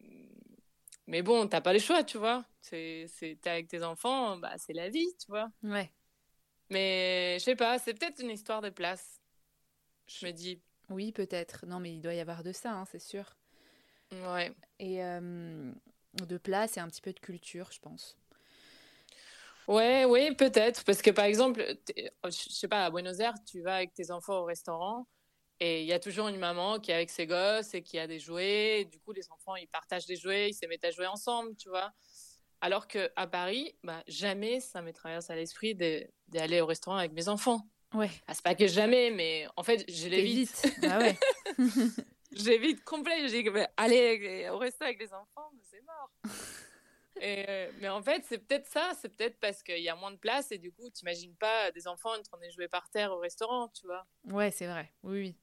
[1.07, 2.45] mais bon, t'as pas le choix, tu vois.
[2.61, 5.49] C'est, c'est, t'es avec tes enfants, bah, c'est la vie, tu vois.
[5.61, 5.91] Ouais.
[6.69, 9.19] Mais je sais pas, c'est peut-être une histoire de place.
[10.07, 11.65] Je me dis, Oui, peut-être.
[11.65, 13.35] Non, mais il doit y avoir de ça, hein, c'est sûr.
[14.13, 14.53] ouais.
[14.79, 15.69] Et euh,
[16.13, 18.17] de place et un petit peu de culture, je pense.
[19.67, 20.83] Ouais, oui, peut-être.
[20.85, 24.11] Parce que par exemple, t'es- je sais pas, à Buenos Aires, tu vas avec tes
[24.11, 25.07] enfants au restaurant
[25.59, 28.07] et il y a toujours une maman qui est avec ses gosses et qui a
[28.07, 28.81] des jouets.
[28.81, 31.55] Et du coup, les enfants, ils partagent des jouets, ils se mettent à jouer ensemble,
[31.57, 31.91] tu vois.
[32.61, 37.11] Alors que à Paris, bah, jamais ça me traverse à l'esprit d'aller au restaurant avec
[37.11, 37.67] mes enfants.
[37.93, 40.65] Ouais, Ah, c'est pas que jamais, mais en fait, je l'évite.
[40.83, 41.15] Ah ouais.
[42.31, 42.83] J'évite
[43.29, 46.11] dis que bah, aller au resto avec les enfants, c'est mort.
[47.21, 48.91] Et, euh, mais en fait, c'est peut-être ça.
[48.99, 51.87] C'est peut-être parce qu'il y a moins de place et du coup, t'imagines pas des
[51.87, 54.05] enfants en train de jouer par terre au restaurant, tu vois.
[54.25, 54.91] Ouais, c'est vrai.
[55.03, 55.35] Oui, oui.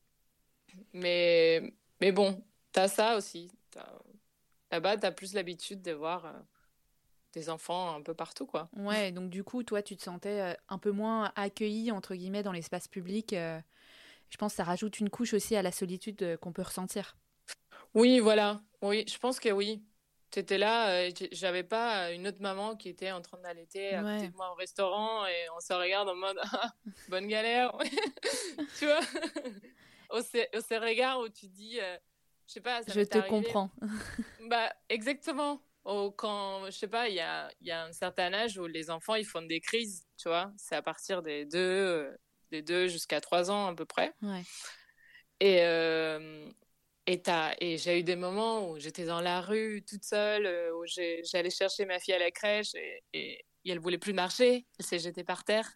[0.93, 3.51] Mais, mais bon, t'as ça aussi.
[4.71, 6.33] Là-bas, t'as plus l'habitude de voir euh,
[7.33, 8.69] des enfants un peu partout, quoi.
[8.77, 12.43] Ouais, donc du coup, toi, tu te sentais euh, un peu moins accueilli, entre guillemets,
[12.43, 13.33] dans l'espace public.
[13.33, 13.61] euh.
[14.31, 17.17] Je pense que ça rajoute une couche aussi à la solitude qu'on peut ressentir.
[17.95, 18.61] Oui, voilà.
[18.83, 19.85] Oui, je pense que oui.
[20.35, 24.03] Tu étais là, euh, j'avais pas une autre maman qui était en train d'allaiter à
[24.03, 26.73] côté de moi au restaurant et on se regarde en mode ah,
[27.09, 27.73] bonne galère.
[28.81, 28.99] tu vois?
[30.11, 31.97] Au, au regard où tu dis, euh,
[32.49, 33.71] je sais pas, Je te comprends.
[34.49, 35.63] bah, exactement.
[35.85, 39.15] quand, je sais pas, il y a, y a un certain âge où les enfants,
[39.15, 40.51] ils font des crises, tu vois?
[40.57, 42.11] C'est à partir des deux, euh,
[42.51, 44.13] des deux jusqu'à trois ans à peu près.
[44.21, 44.43] Ouais.
[45.39, 45.61] Et,
[47.07, 47.23] et,
[47.61, 51.51] et j'ai eu des moments où j'étais dans la rue toute seule, euh, où j'allais
[51.51, 54.67] chercher ma fille à la crèche et, et, elle voulait plus marcher.
[54.79, 55.71] Elle s'est jetée par terre.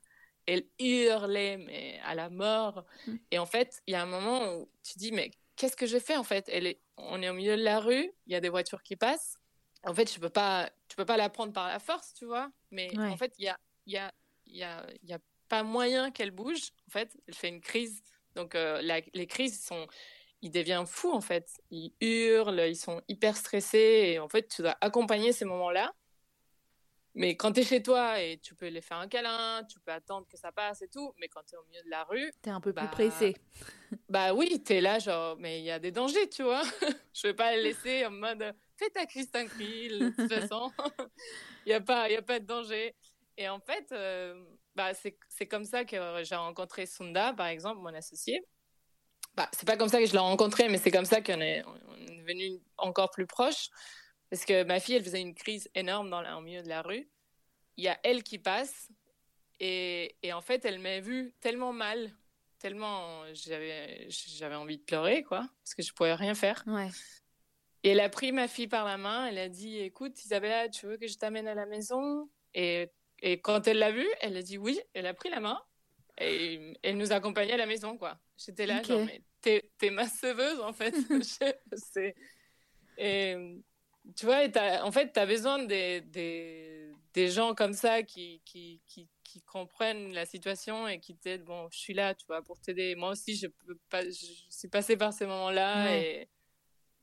[0.47, 2.85] Elle hurlait, mais à la mort.
[3.07, 3.17] Mmh.
[3.31, 5.99] Et en fait, il y a un moment où tu dis, mais qu'est-ce que je
[5.99, 6.49] fais en fait?
[6.53, 8.97] Elle est, On est au milieu de la rue, il y a des voitures qui
[8.97, 9.37] passent.
[9.85, 12.51] En fait, tu peux pas, tu peux pas la prendre par la force, tu vois.
[12.71, 14.12] Mais en fait, il y a, y, a,
[14.47, 16.73] y, a, y a pas moyen qu'elle bouge.
[16.88, 18.03] En fait, elle fait une crise.
[18.35, 18.83] Donc, euh,
[19.14, 19.87] les crises sont
[20.42, 21.61] il devient fou en fait.
[21.70, 25.92] Ils hurlent, ils sont hyper stressés et en fait tu dois accompagner ces moments-là.
[27.14, 29.90] Mais quand tu es chez toi et tu peux les faire un câlin, tu peux
[29.90, 32.31] attendre que ça passe et tout, mais quand tu es au milieu de la rue,
[32.42, 33.37] tu es un peu plus bah, pressé.
[34.09, 36.62] Bah oui, tu es là genre mais il y a des dangers, tu vois.
[37.14, 40.70] Je vais pas les laisser en mode fais ta crise tranquille, de toute façon.
[41.66, 42.94] Il y a pas il y a pas de danger.
[43.37, 44.40] Et en fait euh,
[44.77, 48.44] bah c'est comme ça que j'ai rencontré Sunda par exemple, mon associé
[49.38, 51.62] bah, c'est pas comme ça que je l'ai rencontré, mais c'est comme ça qu'on est,
[51.64, 53.70] on est devenu encore plus proches.
[54.31, 56.83] Parce que ma fille, elle faisait une crise énorme dans la, au milieu de la
[56.83, 57.09] rue.
[57.77, 58.88] Il y a elle qui passe.
[59.61, 62.11] Et, et en fait, elle m'a vu tellement mal,
[62.59, 66.64] tellement j'avais, j'avais envie de pleurer, quoi, parce que je pouvais rien faire.
[66.66, 66.88] Ouais.
[67.85, 69.27] Et elle a pris ma fille par la main.
[69.27, 72.29] Elle a dit Écoute, Isabella, tu veux que je t'amène à la maison?
[72.55, 74.81] Et, et quand elle l'a vue, elle a dit oui.
[74.94, 75.62] Elle a pris la main
[76.20, 78.18] et elle nous accompagnait à la maison, quoi.
[78.37, 80.94] J'étais là, genre, mais t'es, t'es ma sauveuse, en fait.
[82.98, 83.62] Et
[84.16, 84.42] tu vois,
[84.83, 89.42] en fait, tu as besoin des, des, des, gens comme ça qui, qui, qui, qui,
[89.42, 91.44] comprennent la situation et qui t'aident.
[91.44, 92.94] Bon, je suis là, tu vois, pour t'aider.
[92.94, 96.29] Moi aussi, je, peux pas, je suis passée par ces moments-là et,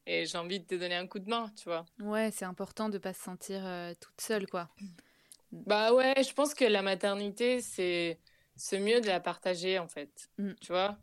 [0.06, 1.86] et j'ai envie de te donner un coup de main, tu vois.
[2.00, 4.69] Ouais, c'est important de pas se sentir euh, toute seule, quoi.
[5.52, 8.19] Bah ouais, je pense que la maternité, c'est,
[8.58, 10.30] c'est mieux de la partager, en fait.
[10.38, 10.52] Mm.
[10.60, 10.98] Tu vois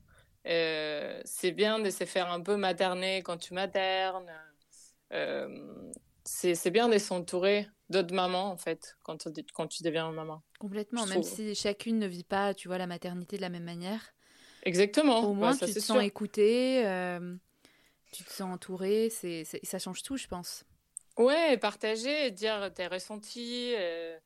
[0.47, 4.33] euh, c'est bien de se faire un peu materner quand tu maternes.
[5.13, 5.91] Euh,
[6.25, 10.43] c'est bien de s'entourer d'autres mamans, en fait, quand, quand tu deviens maman.
[10.59, 14.15] Complètement, même si chacune ne vit pas, tu vois, la maternité de la même manière.
[14.63, 15.21] Exactement.
[15.21, 17.35] Au moins, tu te sens écouté, euh,
[18.13, 20.65] tu te sens entouré, c'est ça change tout, je pense.
[21.19, 23.75] Ouais, partager, dire tes ressentis.
[23.77, 24.19] Euh,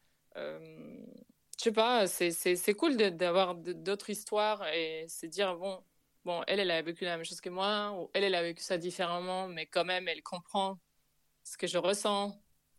[1.59, 5.83] je sais pas, c'est cool d'avoir d'autres histoires et se dire, bon,
[6.27, 8.63] bon, elle, elle a vécu la même chose que moi, ou elle, elle a vécu
[8.63, 10.79] ça différemment, mais quand même, elle comprend
[11.45, 12.39] ce que je ressens.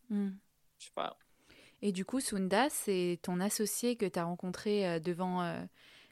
[0.10, 0.32] Hmm.
[0.78, 1.18] Je sais pas.
[1.82, 5.60] Et du coup, Sunda, c'est ton associé que tu as rencontré euh, devant euh,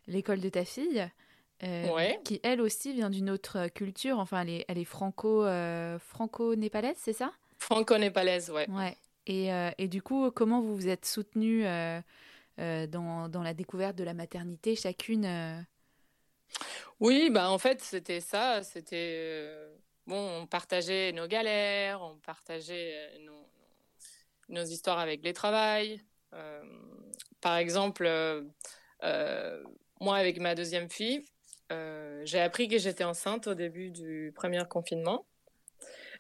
[0.08, 1.08] l'école de ta fille,
[1.64, 4.18] euh, qui elle aussi vient d'une autre culture.
[4.20, 5.46] Enfin, elle est, elle est franco,
[6.00, 7.32] franco-népalaise, c'est ça?
[7.60, 8.70] Franco-népalaise, ouais.
[8.70, 8.98] Ouais.
[9.28, 11.66] Et, et, du coup, comment vous vous êtes soutenus
[12.58, 15.26] dans, dans, la découverte de la maternité, chacune
[17.00, 18.64] oui, bah en fait, c'était ça.
[18.64, 19.16] C'était.
[19.18, 19.76] Euh,
[20.08, 23.50] bon, on partageait nos galères, on partageait euh, nos,
[24.50, 26.02] nos histoires avec les travails.
[26.34, 26.64] Euh,
[27.42, 28.06] par exemple,
[30.02, 31.26] moi, avec ma deuxième fille,
[31.70, 35.26] j'ai appris que j'étais enceinte au début du premier confinement.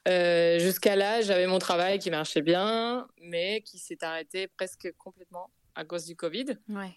[0.05, 5.83] Jusqu'à là, j'avais mon travail qui marchait bien, mais qui s'est arrêté presque complètement à
[5.83, 6.57] cause du Covid.
[6.69, 6.95] Ouais.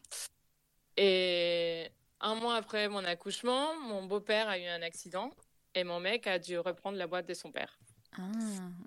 [0.97, 5.31] Et un mois après mon accouchement, mon beau-père a eu un accident
[5.75, 7.79] et mon mec a dû reprendre la boîte de son père.
[8.17, 8.23] Ah,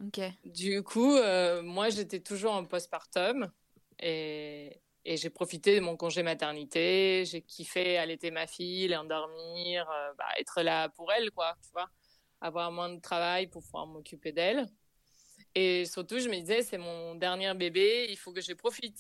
[0.06, 0.22] ok.
[0.46, 3.52] Du coup, euh, moi, j'étais toujours en postpartum
[4.00, 7.24] et, et j'ai profité de mon congé maternité.
[7.26, 11.90] J'ai kiffé allaiter ma fille, l'endormir, euh, bah, être là pour elle, quoi, tu vois.
[12.42, 14.68] Avoir moins de travail pour pouvoir m'occuper d'elle.
[15.54, 19.00] Et surtout, je me disais, c'est mon dernier bébé, il faut que je profite.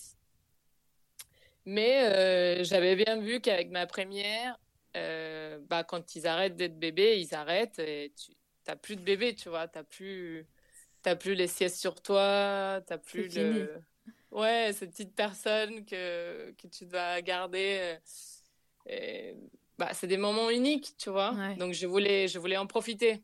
[1.65, 4.58] Mais euh, j'avais bien vu qu'avec ma première,
[4.97, 8.32] euh, bah, quand ils arrêtent d'être bébés, ils arrêtent et tu
[8.67, 9.67] n'as plus de bébé, tu vois.
[9.67, 10.47] Tu n'as plus,
[11.19, 13.82] plus les siestes sur toi, tu n'as plus le...
[14.32, 17.97] Ouais, cette petite personne que, que tu dois garder.
[18.89, 19.34] Euh,
[19.78, 21.36] bah, c'est des moments uniques, tu vois.
[21.58, 23.24] Donc je voulais, je voulais en profiter.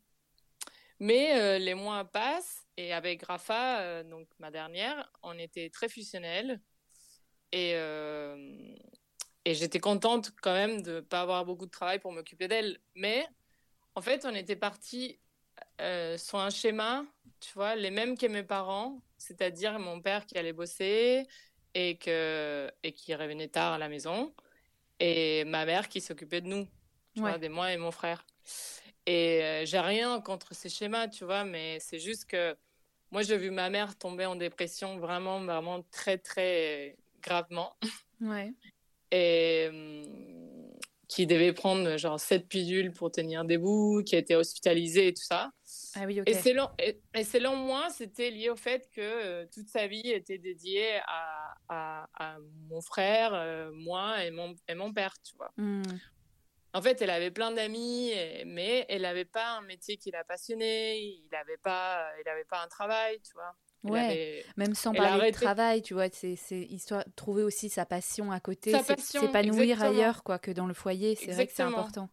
[0.99, 6.59] Mais les mois passent et avec Rafa, donc ma dernière, on était très fusionnels.
[7.51, 8.75] Et, euh,
[9.45, 12.79] et j'étais contente quand même de ne pas avoir beaucoup de travail pour m'occuper d'elle.
[12.95, 13.27] Mais
[13.95, 15.19] en fait, on était parti
[15.81, 17.05] euh, sont un schéma,
[17.39, 21.27] tu vois, les mêmes que mes parents, c'est-à-dire mon père qui allait bosser
[21.73, 24.33] et, que, et qui revenait tard à la maison,
[24.99, 26.67] et ma mère qui s'occupait de nous,
[27.13, 28.25] tu vois, de moi et mon frère.
[29.05, 32.57] Et euh, j'ai rien contre ces schémas, tu vois, mais c'est juste que
[33.11, 36.97] moi, j'ai vu ma mère tomber en dépression vraiment, vraiment très, très
[37.27, 37.75] gravement.
[38.21, 38.53] Ouais.
[39.11, 40.27] Et hum,
[41.07, 45.23] qui devait prendre genre sept pilules pour tenir debout, qui a été hospitalisée et tout
[45.23, 45.51] ça.
[45.95, 46.27] Ah oui, ok.
[46.27, 50.37] Et selon, et, selon moi, c'était lié au fait que euh, toute sa vie était
[50.37, 52.37] dédiée à, à, à
[52.69, 55.51] mon frère, euh, moi et mon, et mon père, tu vois.
[55.55, 55.83] Hmm.
[56.73, 58.11] En fait, elle avait plein d'amis,
[58.45, 62.61] mais elle n'avait pas un métier qui la passionnait, il n'avait pas, il avait pas
[62.61, 63.55] un travail, tu vois.
[63.89, 68.39] Ouais, même sans parler de travail, tu vois, c'est histoire trouver aussi sa passion à
[68.39, 72.09] côté, s'épanouir ailleurs quoi que dans le foyer, c'est vrai que c'est important.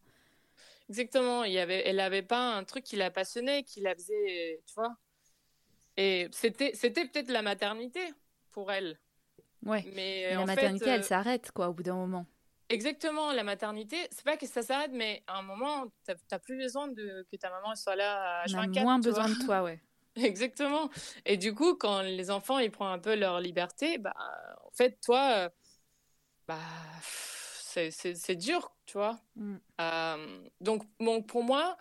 [0.90, 4.62] Exactement, il y avait, elle n'avait pas un truc qui la passionnait, qui la faisait,
[4.66, 4.94] tu vois.
[5.96, 8.00] Et c'était, c'était peut-être la maternité
[8.50, 8.98] pour elle.
[9.64, 9.84] Ouais.
[9.94, 12.26] Mais la maternité, elle euh, s'arrête quoi au bout d'un moment.
[12.68, 16.56] Exactement, la maternité, c'est pas que ça s'arrête, mais à un moment, tu n'as plus
[16.56, 19.80] besoin de que ta maman soit là à 24 moins besoin de toi, ouais.
[20.22, 20.90] Exactement.
[21.24, 24.14] Et du coup, quand les enfants ils prennent un peu leur liberté, bah,
[24.64, 25.48] en fait, toi, euh,
[26.46, 26.58] bah,
[27.02, 29.18] c'est dur, tu vois.
[29.36, 29.56] Mm.
[29.80, 31.76] Euh, donc, bon, pour moi,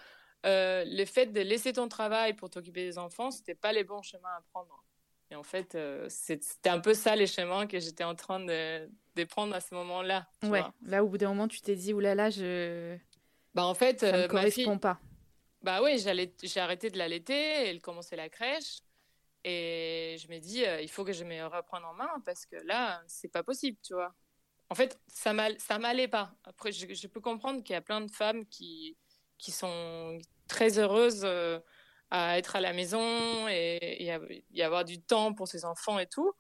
[0.46, 4.02] euh, le fait de laisser ton travail pour t'occuper des enfants, c'était pas les bons
[4.02, 4.84] chemins à prendre.
[5.32, 5.78] Et en fait,
[6.10, 9.74] c'était un peu ça les chemins que j'étais en train de, de prendre à ce
[9.76, 10.28] moment-là.
[10.44, 12.98] Ouais, là, au bout d'un moment, tu t'es dit, oulala, je.
[13.54, 15.00] Bah, en fait, ça ne euh, correspond pas.
[15.64, 18.82] Bah oui, j'ai arrêté de l'allaiter, elle commençait la crèche.
[19.46, 22.56] Et je me dis, euh, il faut que je me reprenne en main parce que
[22.66, 24.14] là, c'est pas possible, tu vois.
[24.70, 26.34] En fait, ça m'allait pas.
[26.46, 28.98] Après, je, peux comprendre qu'il y a plein de femmes qui,
[29.38, 31.60] qui sont très heureuses euh,
[32.12, 36.08] à être à la maison et, et, y avoir du temps pour ses enfants et
[36.08, 36.34] tout.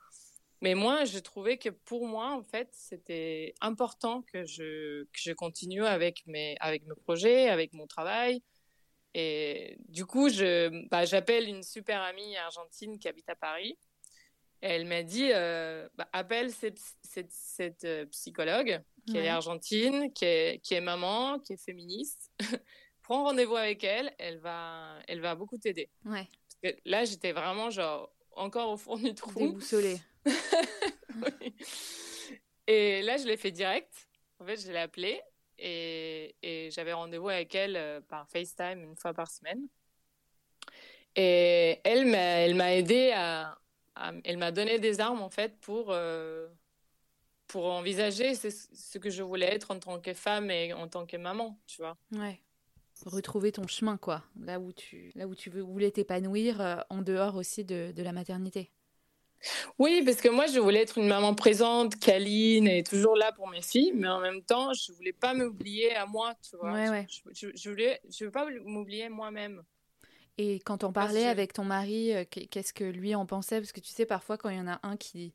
[0.62, 5.34] Mais moi, je trouvais que pour moi, en fait, c'était important que je, que je
[5.34, 8.42] continue avec mes, avec mes projets, avec mon travail.
[9.14, 13.78] Et du coup, je, bah, j'appelle une super amie argentine qui habite à Paris.
[14.62, 20.26] Et elle m'a dit, euh, bah, appelle cette, cette, euh, psychologue qui est argentine, qui
[20.26, 22.32] est, qui est maman, qui est féministe.
[23.02, 25.90] Prends rendez-vous avec elle, elle va, elle va beaucoup t'aider.
[26.06, 26.30] Ouais.
[26.32, 29.40] Parce que là, j'étais vraiment genre encore au fond du trou.
[29.40, 30.00] Déboussolée.
[32.68, 34.08] Et là, je l'ai fait direct.
[34.40, 35.22] En fait, je l'ai appelée
[35.60, 39.68] et, j'avais rendez-vous avec elle euh, par FaceTime une fois par semaine.
[41.16, 43.58] Et elle m'a, elle m'a aidé à,
[44.24, 46.48] elle m'a donné des armes en fait pour euh,
[47.48, 51.18] pour envisager ce que je voulais être en tant que femme et en tant que
[51.18, 51.98] maman, tu vois.
[52.12, 52.40] Ouais.
[53.06, 54.24] Retrouver ton chemin, quoi.
[54.40, 58.12] Là où tu, là où tu voulais t'épanouir euh, en dehors aussi de, de la
[58.12, 58.72] maternité.
[59.80, 63.50] Oui, parce que moi, je voulais être une maman présente, câline et toujours là pour
[63.50, 66.76] mes filles, mais en même temps, je voulais pas m'oublier à moi, tu vois.
[67.32, 69.64] Je, je, voulais, je veux pas m'oublier moi-même.
[70.38, 73.60] Et quand on parlait avec ton mari, euh, qu'est-ce que lui en pensait?
[73.60, 75.34] Parce que tu sais, parfois, quand il y en a un qui,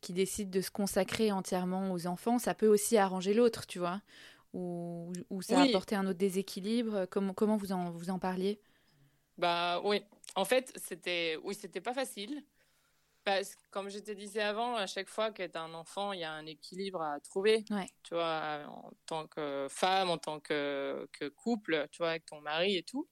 [0.00, 4.00] qui décide de se consacrer entièrement aux enfants, ça peut aussi arranger l'autre, tu vois?
[4.52, 5.68] Ou, ou ça oui.
[5.68, 7.06] apporter un autre déséquilibre?
[7.10, 8.58] Comment, comment vous, en, vous en parliez?
[9.38, 10.02] Bah oui,
[10.34, 12.42] en fait, c'était oui, c'était pas facile.
[13.36, 16.12] Parce que, comme je te disais avant, à chaque fois que tu as un enfant,
[16.12, 17.64] il y a un équilibre à trouver.
[18.02, 22.40] Tu vois, en tant que femme, en tant que, que, couple, tu vois, avec ton
[22.40, 23.08] mari et tout.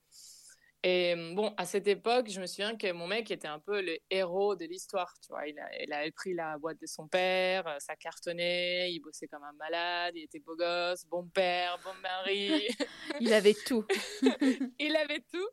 [0.83, 3.97] Et bon, à cette époque, je me souviens que mon mec était un peu le
[4.09, 5.13] héros de l'histoire.
[5.21, 8.91] Tu vois, il, a, il avait pris la boîte de son père, euh, ça cartonnait,
[8.91, 12.67] il bossait comme un malade, il était beau gosse, bon père, bon mari.
[13.19, 13.85] il avait tout.
[14.79, 15.49] il avait tout.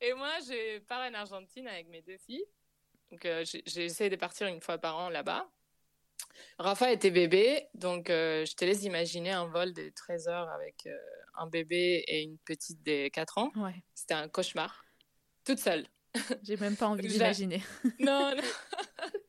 [0.00, 2.44] Et moi, je pars en Argentine avec mes deux filles.
[3.10, 5.48] Donc, euh, j'ai essayé de partir une fois par an là-bas.
[6.58, 10.86] Rafa était bébé, donc euh, je te laisse imaginer un vol de 13 heures avec
[10.86, 10.96] euh,
[11.34, 13.52] un bébé et une petite de 4 ans.
[13.56, 13.74] Ouais.
[13.94, 14.84] C'était un cauchemar.
[15.44, 15.86] Toute seule.
[16.42, 17.62] J'ai même pas envie d'imaginer.
[18.00, 18.42] non, non.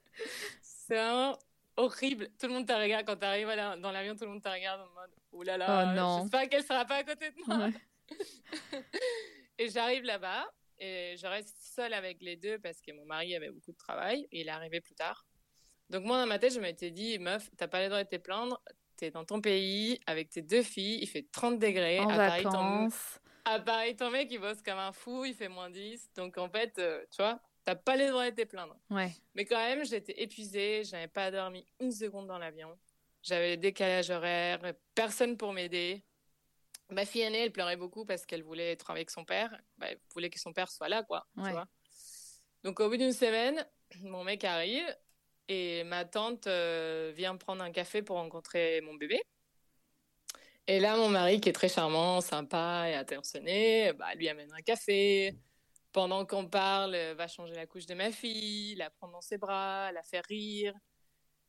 [0.61, 1.37] C'est vraiment
[1.75, 2.29] horrible.
[2.39, 3.47] Tout le monde te regarde quand tu arrives
[3.81, 6.21] dans l'avion, tout le monde te regarde en mode Oh là là, oh non.
[6.21, 7.69] j'espère qu'elle sera pas à côté de moi.
[9.57, 10.47] et j'arrive là-bas
[10.79, 14.27] et je reste seule avec les deux parce que mon mari avait beaucoup de travail
[14.31, 15.25] et il est arrivé plus tard.
[15.89, 18.17] Donc moi, dans ma tête, je m'étais dit, meuf, t'as pas le droit de te
[18.17, 18.61] plaindre,
[18.97, 21.99] t'es dans ton pays avec tes deux filles, il fait 30 degrés.
[21.99, 22.89] En à Paris, ton...
[23.45, 26.11] à Paris, ton mec, il bosse comme un fou, il fait moins 10.
[26.15, 28.77] Donc en fait, euh, tu vois, t'as pas le droit de te plaindre.
[28.89, 29.11] Ouais.
[29.35, 32.77] Mais quand même, j'étais épuisée, j'avais pas dormi une seconde dans l'avion.
[33.23, 36.03] J'avais le décalage horaire, personne pour m'aider.
[36.89, 39.55] Ma fille aînée, elle pleurait beaucoup parce qu'elle voulait être avec son père.
[39.77, 41.27] Bah, elle voulait que son père soit là, quoi.
[41.35, 41.67] Tu vois
[42.63, 43.65] Donc, au bout d'une semaine,
[44.01, 44.85] mon mec arrive
[45.49, 49.21] et ma tante euh, vient prendre un café pour rencontrer mon bébé.
[50.67, 54.61] Et là, mon mari, qui est très charmant, sympa et attentionné, bah, lui amène un
[54.61, 55.37] café.
[55.93, 59.91] Pendant qu'on parle, va changer la couche de ma fille, la prendre dans ses bras,
[59.93, 60.73] la faire rire.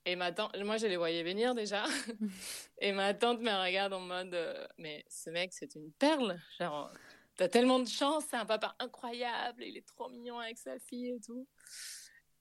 [0.09, 1.85] Et ma tante, moi je les voyais venir déjà.
[2.81, 6.41] et ma tante me regarde en mode euh, Mais ce mec, c'est une perle.
[6.59, 6.91] Genre,
[7.37, 11.11] t'as tellement de chance, c'est un papa incroyable, il est trop mignon avec sa fille
[11.11, 11.47] et tout.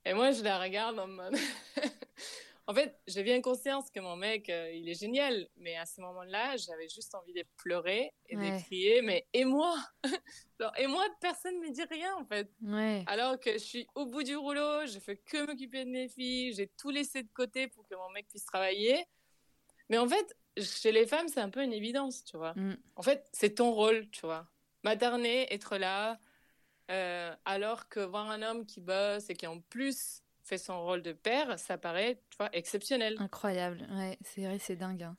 [0.05, 1.35] Et moi je la regarde en mode
[2.69, 5.99] En fait, j'ai bien conscience que mon mec, euh, il est génial, mais à ce
[6.01, 9.77] moment-là, j'avais juste envie de pleurer et de crier, mais et moi?
[10.77, 12.49] Et moi, personne ne me dit rien, en fait.
[13.07, 16.53] Alors que je suis au bout du rouleau, je fais que m'occuper de mes filles,
[16.53, 19.05] j'ai tout laissé de côté pour que mon mec puisse travailler.
[19.89, 22.53] Mais en fait, chez les femmes, c'est un peu une évidence, tu vois.
[22.55, 22.77] Mm.
[22.95, 24.47] En fait, c'est ton rôle, tu vois.
[24.83, 26.19] Materner, être là,
[26.91, 31.01] euh, alors que voir un homme qui bosse et qui en plus fait son rôle
[31.01, 33.15] de père, ça paraît, tu vois, exceptionnel.
[33.19, 35.03] Incroyable, ouais, c'est vrai, c'est dingue.
[35.03, 35.17] Hein.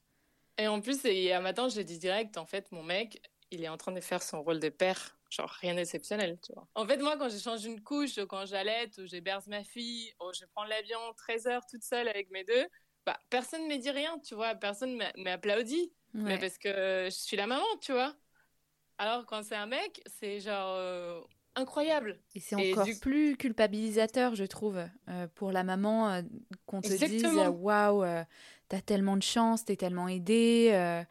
[0.57, 3.69] Et en plus, et à matin, j'ai dit direct, en fait, mon mec, il est
[3.69, 5.18] en train de faire son rôle de père.
[5.31, 6.67] Genre, rien d'exceptionnel, tu vois.
[6.75, 10.45] En fait, moi, quand j'échange une couche, quand j'allaite, ou j'héberge ma fille, ou je
[10.55, 12.67] prends l'avion 13 heures toute seule avec mes deux,
[13.05, 14.55] bah, personne ne me dit rien, tu vois.
[14.55, 15.93] Personne m'applaudit.
[16.15, 18.17] Mais parce que je suis la maman, tu vois.
[18.97, 20.75] Alors, quand c'est un mec, c'est genre.
[20.77, 21.21] Euh,
[21.59, 22.19] incroyable.
[22.35, 26.23] Et c'est encore plus culpabilisateur, je trouve, euh, pour la maman euh,
[26.67, 28.25] qu'on te dise waouh, euh,
[28.69, 31.03] t'as tellement de chance, t'es tellement aidée,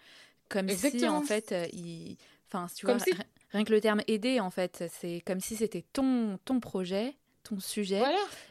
[0.50, 2.98] comme si en fait, il, enfin, tu vois,
[3.52, 7.60] rien que le terme aider, en fait, c'est comme si c'était ton ton projet, ton
[7.60, 8.04] sujet,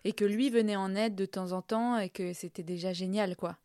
[0.05, 3.36] et que lui venait en aide de temps en temps et que c'était déjà génial,
[3.36, 3.57] quoi.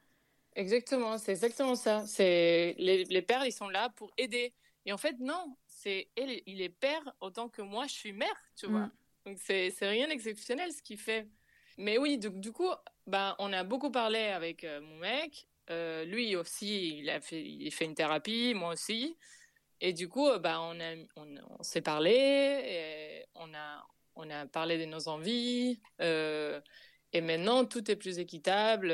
[0.56, 2.04] Exactement, c'est exactement ça.
[2.06, 4.54] C'est les, les pères, ils sont là pour aider.
[4.86, 8.68] Et en fait, non, c'est il est père autant que moi je suis mère, tu
[8.68, 8.82] vois.
[8.82, 8.92] Mm.
[9.26, 11.28] Donc c'est rien d'exceptionnel ce qu'il fait.
[11.78, 12.70] Mais oui, donc du coup,
[13.08, 15.48] bah on a beaucoup parlé avec euh, mon mec.
[15.70, 19.16] Euh, lui aussi, il a fait il fait une thérapie, moi aussi.
[19.82, 23.84] Et du coup, bah on a on, s'est parlé, et on a
[24.16, 25.80] on a parlé de nos envies.
[26.00, 26.62] Euh,
[27.14, 28.94] et maintenant, tout est plus équitable.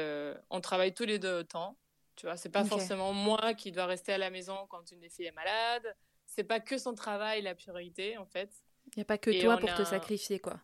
[0.49, 1.77] on travaille tous les deux autant.
[2.15, 5.09] Tu vois, c'est pas forcément moi qui dois rester à la maison quand une des
[5.09, 5.95] filles est malade
[6.27, 8.51] c'est pas que son travail la priorité en fait.
[8.87, 10.61] Il n'y a pas que toi pour te sacrifier quoi.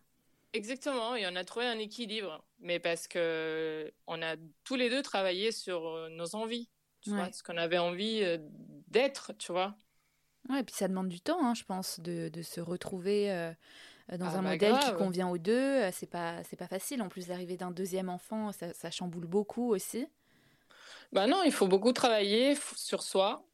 [0.52, 5.02] Exactement, et on a trouvé un équilibre, mais parce que on a tous les deux
[5.02, 6.70] travaillé sur euh, nos envies,
[7.00, 8.38] tu vois, ce qu'on avait envie euh,
[8.86, 9.74] d'être, tu vois.
[10.48, 13.52] Ouais, et puis ça demande du temps, hein, je pense, de, de se retrouver euh,
[14.10, 15.90] dans ah un bah modèle qui convient aux deux.
[15.92, 17.00] C'est pas c'est pas facile.
[17.02, 20.06] En plus, l'arrivée d'un deuxième enfant, ça, ça, chamboule beaucoup aussi.
[21.12, 23.46] Bah non, il faut beaucoup travailler sur soi,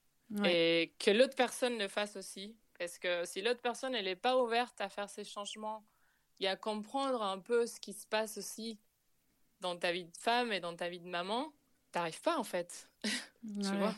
[0.45, 2.57] et que l'autre personne le fasse aussi.
[2.78, 5.84] Parce que si l'autre personne, elle n'est pas ouverte à faire ces changements
[6.38, 8.78] et à comprendre un peu ce qui se passe aussi
[9.61, 11.53] dans ta vie de femme et dans ta vie de maman,
[11.93, 12.88] t'arrives pas en fait.
[13.43, 13.95] tu vois?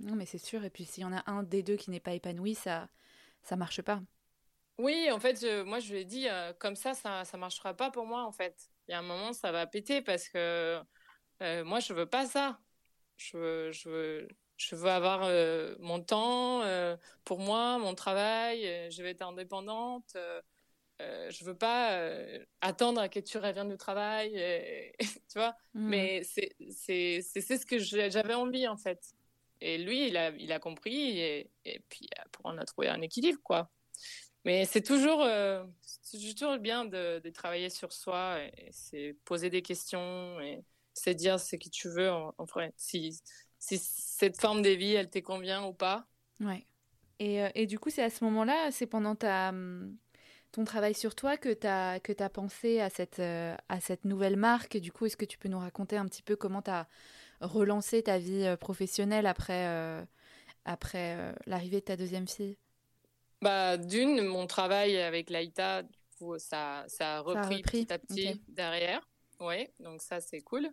[0.00, 0.64] Non, mais c'est sûr.
[0.64, 2.88] Et puis s'il y en a un des deux qui n'est pas épanoui, ça
[3.42, 4.00] ça marche pas.
[4.78, 7.90] Oui, en fait, moi je lui ai dit euh, comme ça, ça ça marchera pas
[7.90, 8.70] pour moi en fait.
[8.88, 10.80] Il y a un moment, ça va péter parce que
[11.42, 12.58] euh, moi je veux pas ça.
[13.16, 18.90] Je je veux, je veux avoir euh, mon temps euh, pour moi, mon travail, euh,
[18.90, 20.16] je vais être indépendante.
[21.00, 22.00] je veux pas
[22.60, 24.32] attendre que tu reviennes du travail,
[25.00, 25.56] tu vois.
[25.74, 25.88] Mmh.
[25.88, 29.14] Mais c'est ce que j'avais envie en fait.
[29.60, 30.16] Et lui, il
[30.52, 31.50] a compris et,
[31.88, 32.08] puis
[32.44, 33.70] on a trouvé un équilibre quoi.
[34.44, 35.26] Mais c'est toujours
[35.82, 41.40] c'est toujours bien de, travailler sur soi et, c'est poser des questions et c'est dire
[41.40, 42.46] ce que tu veux en, en.
[42.76, 43.20] Si
[43.64, 46.06] si cette forme de vie, elle te convient ou pas.
[46.40, 46.66] Ouais.
[47.18, 49.96] Et, euh, et du coup, c'est à ce moment-là, c'est pendant ta, hum,
[50.52, 54.36] ton travail sur toi que tu as, as pensé à cette, euh, à cette nouvelle
[54.36, 54.76] marque.
[54.76, 56.86] Du coup, est-ce que tu peux nous raconter un petit peu comment tu as
[57.46, 59.66] relancé ta vie euh, professionnelle après,
[60.64, 62.56] après l'arrivée de ta deuxième fille?
[63.42, 68.40] Bah, D'une, mon travail avec Laïta, du coup, ça, ça, a, repris petit à petit
[68.48, 69.06] derrière.
[69.40, 70.70] Oui, donc ça, c'est cool.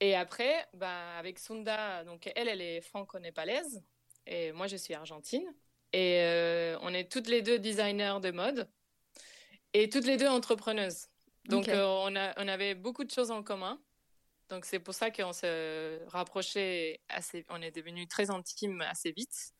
[0.00, 3.82] Et après, bah, avec Sunda, donc elle, elle est franco-népalaise
[4.26, 5.46] et moi, je suis argentine.
[5.92, 8.68] Et euh, on est toutes les deux designers de mode
[9.72, 11.06] et toutes les deux entrepreneuses.
[11.48, 13.78] Donc, euh, on, a, on avait beaucoup de choses en commun.
[14.48, 19.52] Donc, c'est pour ça qu'on se rapprochait assez, on est devenus très intimes assez vite.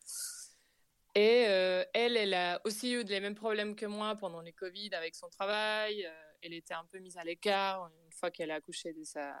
[1.15, 4.93] Et euh, elle, elle a aussi eu les mêmes problèmes que moi pendant les Covid
[4.93, 6.07] avec son travail.
[6.41, 9.35] elle était un peu mise à l'écart fois qu'elle a accouché de sa,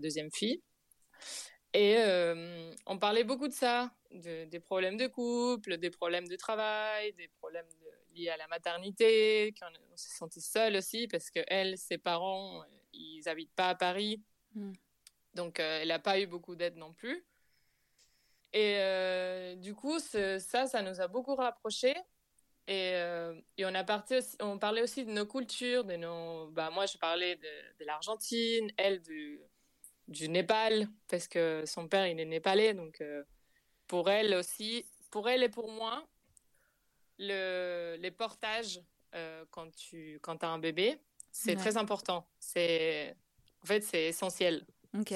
[0.00, 0.62] deuxième fille.
[1.74, 1.96] Et
[2.86, 7.66] on parlait beaucoup de ça, des problèmes de couple, des problèmes de travail, des problèmes
[8.14, 13.28] liés à la maternité, qu'on s'est senti seul aussi parce que elle, ses parents, ils
[13.28, 14.22] habitent pas à Paris.
[14.54, 14.72] Hmm.
[15.36, 17.24] Donc, elle n'a pas eu beaucoup d'aide non plus.
[18.52, 21.96] Et euh, du coup, ça, ça nous a beaucoup rapprochés.
[22.66, 26.48] Et, euh, et on, a parti on parlait aussi de nos cultures, de nos...
[26.48, 29.40] Bah, moi, je parlais de, de l'Argentine, elle du,
[30.08, 32.74] du Népal, parce que son père, il est népalais.
[32.74, 33.22] Donc, euh,
[33.86, 36.08] pour elle aussi, pour elle et pour moi,
[37.18, 38.80] le, les portages
[39.50, 42.26] quand tu quand as un bébé, c'est très important.
[43.62, 44.66] En fait, c'est essentiel.
[44.98, 45.12] Ok.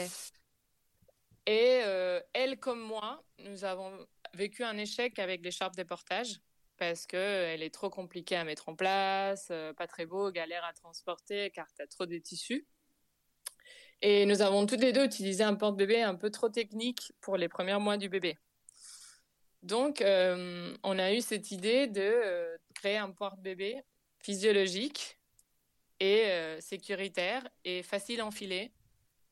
[1.47, 6.41] Et euh, elle comme moi, nous avons vécu un échec avec l'écharpe des portages
[6.76, 10.72] parce qu'elle est trop compliquée à mettre en place, euh, pas très beau, galère à
[10.72, 12.66] transporter car tu as trop de tissus.
[14.03, 17.49] Et nous avons toutes les deux utilisé un porte-bébé un peu trop technique pour les
[17.49, 18.39] premiers mois du bébé.
[19.62, 23.83] Donc, euh, on a eu cette idée de créer un porte-bébé
[24.20, 25.18] physiologique
[25.99, 28.72] et sécuritaire et facile à enfiler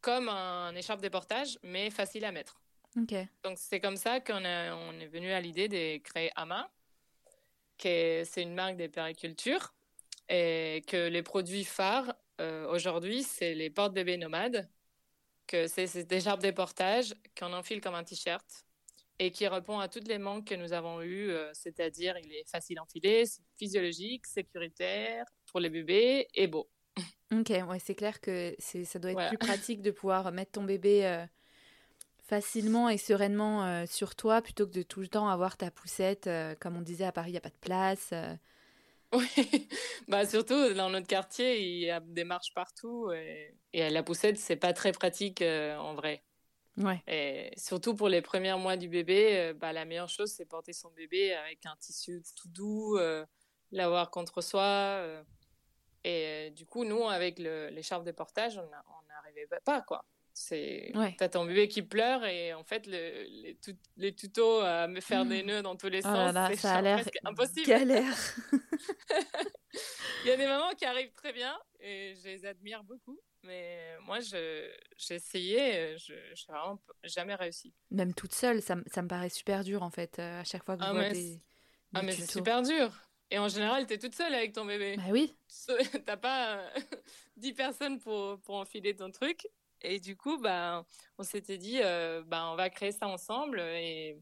[0.00, 2.60] comme un écharpe de portage, mais facile à mettre.
[3.42, 6.70] Donc c'est comme ça qu'on on est venu à l'idée de créer Ama,
[7.76, 7.88] qui
[8.24, 9.74] c'est une marque des péricultures,
[10.28, 14.68] et que les produits phares euh, aujourd'hui, c'est les porte-bébés nomades,
[15.46, 18.64] que c'est cette écharpe de portage qu'on enfile comme un t-shirt
[19.18, 22.48] et qui répond à toutes les manques que nous avons eues, euh, c'est-à-dire il est
[22.48, 23.24] facile à enfiler,
[23.56, 26.70] physiologique, sécuritaire pour les bébés et beau.
[27.30, 31.06] Ok, ouais, c'est clair que ça doit être plus pratique de pouvoir mettre ton bébé
[31.06, 31.26] euh,
[32.26, 36.26] facilement et sereinement euh, sur toi plutôt que de tout le temps avoir ta poussette.
[36.26, 38.14] Euh, comme on disait à Paris, il n'y a pas de place.
[39.12, 39.26] Oui,
[40.08, 44.38] bah surtout dans notre quartier, il y a des marches partout et, et la poussette,
[44.38, 46.22] c'est pas très pratique en vrai.
[46.78, 47.02] Ouais.
[47.08, 50.90] Et surtout pour les premiers mois du bébé, bah, la meilleure chose, c'est porter son
[50.90, 52.98] bébé avec un tissu tout doux,
[53.72, 55.24] l'avoir contre soi.
[56.04, 60.04] Et euh, du coup, nous, avec l'écharpe de portage, on n'arrivait pas, quoi.
[60.32, 63.56] C'est, t'as ton bébé qui pleure et en fait, les,
[63.96, 66.82] les, tutos à me faire des nœuds dans tous les oh sens, c'est ça a
[66.82, 67.66] l'air impossible.
[67.66, 68.16] Galère.
[70.24, 73.18] Il y a des mamans qui arrivent très bien et je les admire beaucoup.
[73.42, 74.70] Mais moi, j'ai
[75.10, 77.74] essayé, je n'ai vraiment jamais réussi.
[77.90, 80.76] Même toute seule, ça, ça, me paraît super dur en fait, euh, à chaque fois
[80.76, 81.40] que je ah, vois des, des,
[81.94, 83.07] Ah, mais c'est super dur.
[83.30, 84.96] Et en général, tu es toute seule avec ton bébé.
[84.96, 85.36] Bah oui.
[86.06, 86.62] T'as pas
[87.36, 89.48] 10 euh, personnes pour, pour enfiler ton truc.
[89.82, 90.84] Et du coup, bah,
[91.18, 93.60] on s'était dit, euh, bah, on va créer ça ensemble.
[93.60, 94.18] Et,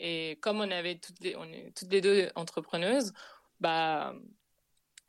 [0.00, 3.12] et comme on avait toutes les, on est toutes les deux entrepreneuses,
[3.60, 4.14] bah,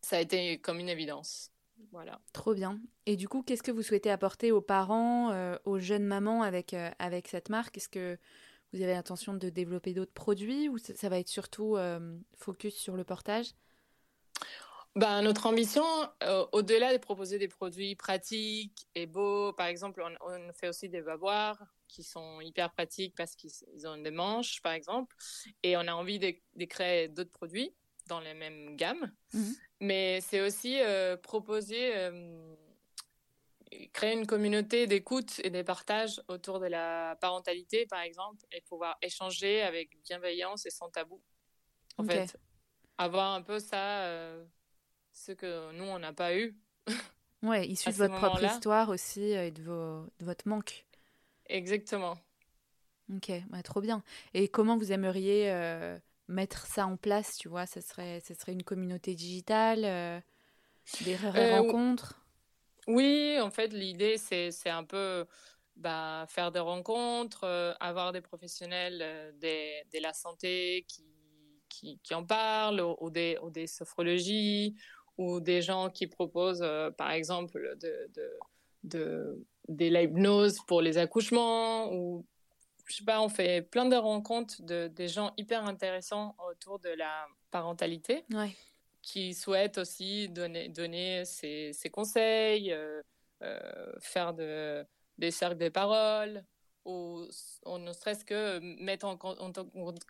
[0.01, 1.51] ça a été comme une évidence.
[1.91, 2.21] Voilà.
[2.32, 2.80] Trop bien.
[3.05, 6.76] Et du coup, qu'est-ce que vous souhaitez apporter aux parents, euh, aux jeunes mamans avec,
[6.99, 7.78] avec cette marque?
[7.78, 8.17] Est-ce que
[8.76, 12.97] vous avez l'intention de développer d'autres produits ou ça, va être surtout euh, focus sur
[12.97, 13.51] le portage?
[14.97, 15.86] Ben, notre ambition,
[16.23, 21.01] euh, au-delà de proposer des produits pratiques et beaux, par exemple, on, fait aussi des
[21.01, 21.57] bavoirs
[21.88, 25.15] qui sont hyper pratiques parce qu'ils ont des manches, par exemple,
[25.63, 27.73] et on a envie de, créer d'autres produits
[28.07, 29.11] dans les mêmes gammes.
[29.34, 29.55] Mhm.
[29.82, 31.93] Mais c'est aussi euh, proposer
[33.93, 38.97] créer une communauté d'écoute et de partage autour de la parentalité, par exemple, et pouvoir
[39.01, 41.21] échanger avec bienveillance et sans tabou.
[41.97, 42.38] En fait,
[42.97, 44.43] avoir un peu ça, euh,
[45.11, 46.57] ce que nous, on n'a pas eu.
[47.43, 50.84] Ouais, issu de votre propre histoire aussi euh, et de, vos, de votre manque.
[51.45, 52.17] Exactement.
[53.13, 53.32] Ok,
[53.63, 54.01] trop bien.
[54.34, 55.95] Et comment vous aimeriez euh,
[56.28, 57.67] mettre ça en place, tu vois?
[57.67, 60.23] Ce serait, ce serait une communauté digitale,
[61.01, 62.24] des rencontres
[62.88, 65.26] oui, en fait, l'idée, c'est, c'est un peu
[65.76, 69.32] bah, faire des rencontres, euh, avoir des professionnels euh,
[69.94, 74.76] de, la santé qui, qui, en parlent, ou, des, sophrologies,
[75.18, 82.26] ou des gens qui proposent, euh, par exemple, de, de l'hypnose pour les accouchements, ou
[82.86, 86.90] je sais pas, on fait plein de rencontres de des gens hyper intéressants autour de
[86.90, 88.24] la parentalité.
[88.32, 88.56] Ouais
[89.06, 93.03] qui souhaite aussi donner, donner ses, conseils, euh,
[93.43, 94.84] euh, faire de,
[95.20, 96.43] des cercles de parole,
[96.86, 97.28] ou,
[97.68, 99.16] ne serait-ce que mettre en,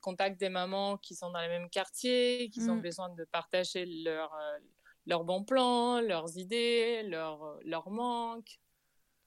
[0.01, 2.81] contact des mamans qui sont dans le même quartier, qui ont mm.
[2.81, 4.33] besoin de partager leurs
[5.07, 8.59] leur bons plans, leurs idées, leurs leur manques.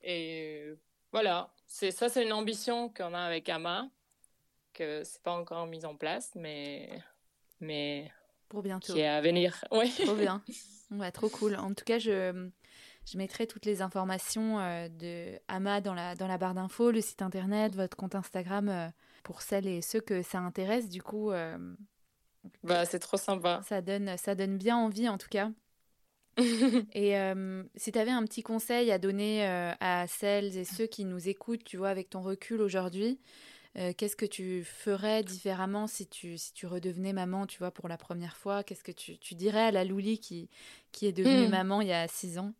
[0.03, 0.73] Et
[1.13, 3.91] voilà, c'est ça, c'est une ambition qu'on a avec Ama,
[4.73, 7.03] que c'est pas encore mise en place, mais,
[7.61, 8.11] mais
[8.49, 8.93] pour bientôt.
[8.93, 9.93] Qui est à venir, oui.
[10.05, 10.43] Trop bien.
[10.91, 11.57] Ouais, trop cool.
[11.57, 12.51] En tout cas, je
[13.05, 17.01] Je mettrai toutes les informations euh, de Ama dans la, dans la barre d'infos, le
[17.01, 18.89] site internet, votre compte Instagram, euh,
[19.23, 20.89] pour celles et ceux que ça intéresse.
[20.89, 21.31] Du coup,
[22.63, 23.63] bah, c'est trop sympa.
[23.67, 25.51] Ça donne, ça donne bien envie, en tout cas.
[26.95, 27.15] et
[27.75, 31.65] si tu avais un petit conseil à donner à celles et ceux qui nous écoutent,
[31.65, 33.21] tu vois, avec ton recul aujourd'hui,
[33.75, 37.97] qu'est-ce que tu ferais différemment si tu, si tu redevenais maman, tu vois, pour la
[37.97, 38.65] première fois?
[38.65, 40.51] Qu'est-ce que tu, tu, dirais à la Louli qui,
[40.93, 41.51] qui est devenue hmm.
[41.51, 42.55] maman il y a six ans?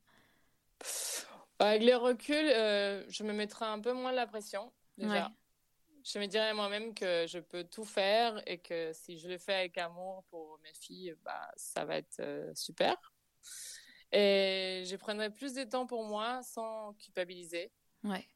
[1.59, 2.47] Avec le recul,
[3.11, 5.31] je me mettrais un peu moins la pression, déjà.
[6.05, 9.55] Je me dirais moi-même que je peux tout faire et que si je le fais
[9.55, 12.97] avec amour pour mes filles, bah, ça va être super.
[14.13, 17.71] Et je prendrai plus de temps pour moi sans culpabiliser.
[18.05, 18.27] Ouais.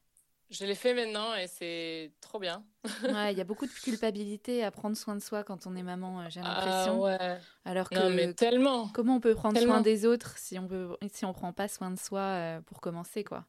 [0.49, 2.63] Je l'ai fait maintenant et c'est trop bien.
[2.83, 5.83] ouais, il y a beaucoup de culpabilité à prendre soin de soi quand on est
[5.83, 7.05] maman, euh, j'ai ah l'impression.
[7.05, 7.41] Ah ouais.
[7.65, 8.89] Alors que non, mais tellement.
[8.89, 11.91] Comment on peut prendre soin des autres si on peut si on prend pas soin
[11.91, 13.45] de soi euh, pour commencer quoi?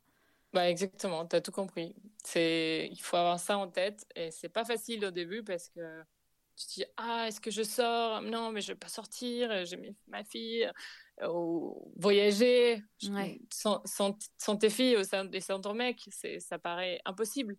[0.53, 1.97] Bah exactement, tu as tout compris.
[2.23, 6.05] C'est il faut avoir ça en tête et c'est pas facile au début parce que
[6.57, 8.23] tu te dis ah est-ce que je sors?
[8.23, 10.71] Non, mais je vais pas sortir, j'ai ma fille
[11.97, 12.83] voyager
[13.53, 17.57] sans, sans, tes filles ou sans, sans ton mec, ça paraît impossible.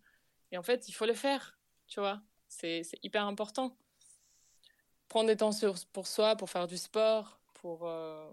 [0.52, 2.20] Et en fait, il faut le faire, tu vois.
[2.48, 3.76] C'est hyper important.
[5.08, 8.30] Prendre des temps sur, pour soi, pour faire du sport, pour, euh,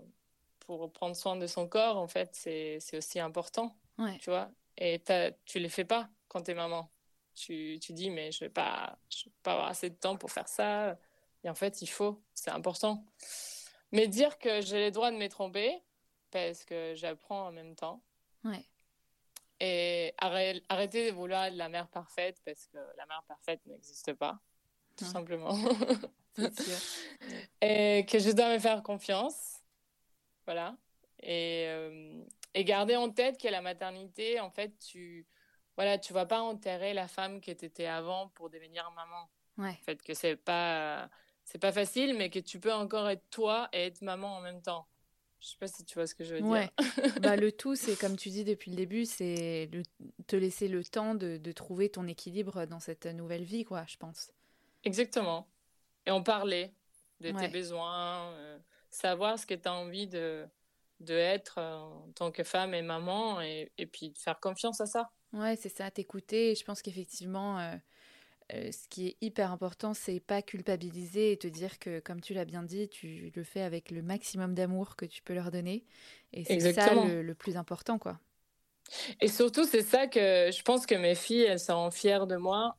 [0.60, 3.76] pour prendre soin de son corps, en fait, c'est aussi important,
[4.20, 4.52] tu vois.
[4.78, 5.02] Et
[5.46, 6.93] tu les fais pas quand tu es maman.
[7.36, 10.32] Tu, tu dis, mais je vais pas, je vais pas avoir assez de temps pour
[10.32, 10.98] faire ça.
[11.44, 13.06] Et en fait, il faut, c'est important.
[13.92, 15.82] Mais dire que j'ai le droit de me tromper,
[16.32, 18.02] parce que j'apprends en même temps.
[18.44, 18.66] Ouais.
[19.60, 24.40] Et arrêter de vouloir être la mère parfaite, parce que la mère parfaite n'existe pas,
[24.98, 25.56] tout simplement.
[26.36, 26.78] sûr.
[27.62, 29.60] et que je dois me faire confiance.
[30.46, 30.76] Voilà.
[31.22, 32.24] Et, euh,
[32.54, 35.26] et garder en tête que la maternité, en fait, tu
[35.76, 39.30] voilà, tu vas pas enterrer la femme que tu étais avant pour devenir maman.
[39.58, 39.78] Ouais.
[39.80, 41.10] En fait, que c'est pas
[41.46, 44.62] c'est pas facile, mais que tu peux encore être toi et être maman en même
[44.62, 44.88] temps.
[45.40, 46.70] Je sais pas si tu vois ce que je veux dire.
[47.22, 49.70] bah, le tout, c'est comme tu dis depuis le début, c'est
[50.28, 53.98] te laisser le temps de, de, trouver ton équilibre dans cette nouvelle vie, quoi, je
[53.98, 54.32] pense.
[54.86, 55.50] Exactement.
[56.06, 56.74] Et en parler
[57.20, 58.58] de tes besoins, euh,
[58.90, 60.46] savoir ce que tu as envie de,
[61.02, 64.86] de être euh, en tant que femme et maman, et, et puis faire confiance à
[64.86, 65.12] ça.
[65.34, 66.56] Ouais, c'est ça, t'écouter.
[66.56, 67.76] Je pense qu'effectivement, euh,
[68.54, 72.34] euh, ce qui est hyper important, c'est pas culpabiliser et te dire que, comme tu
[72.34, 75.86] l'as bien dit, tu le fais avec le maximum d'amour que tu peux leur donner.
[76.34, 78.20] Et c'est ça le, plus important, quoi.
[79.22, 82.78] Et surtout, c'est ça que je pense que mes filles, elles sont fières de moi,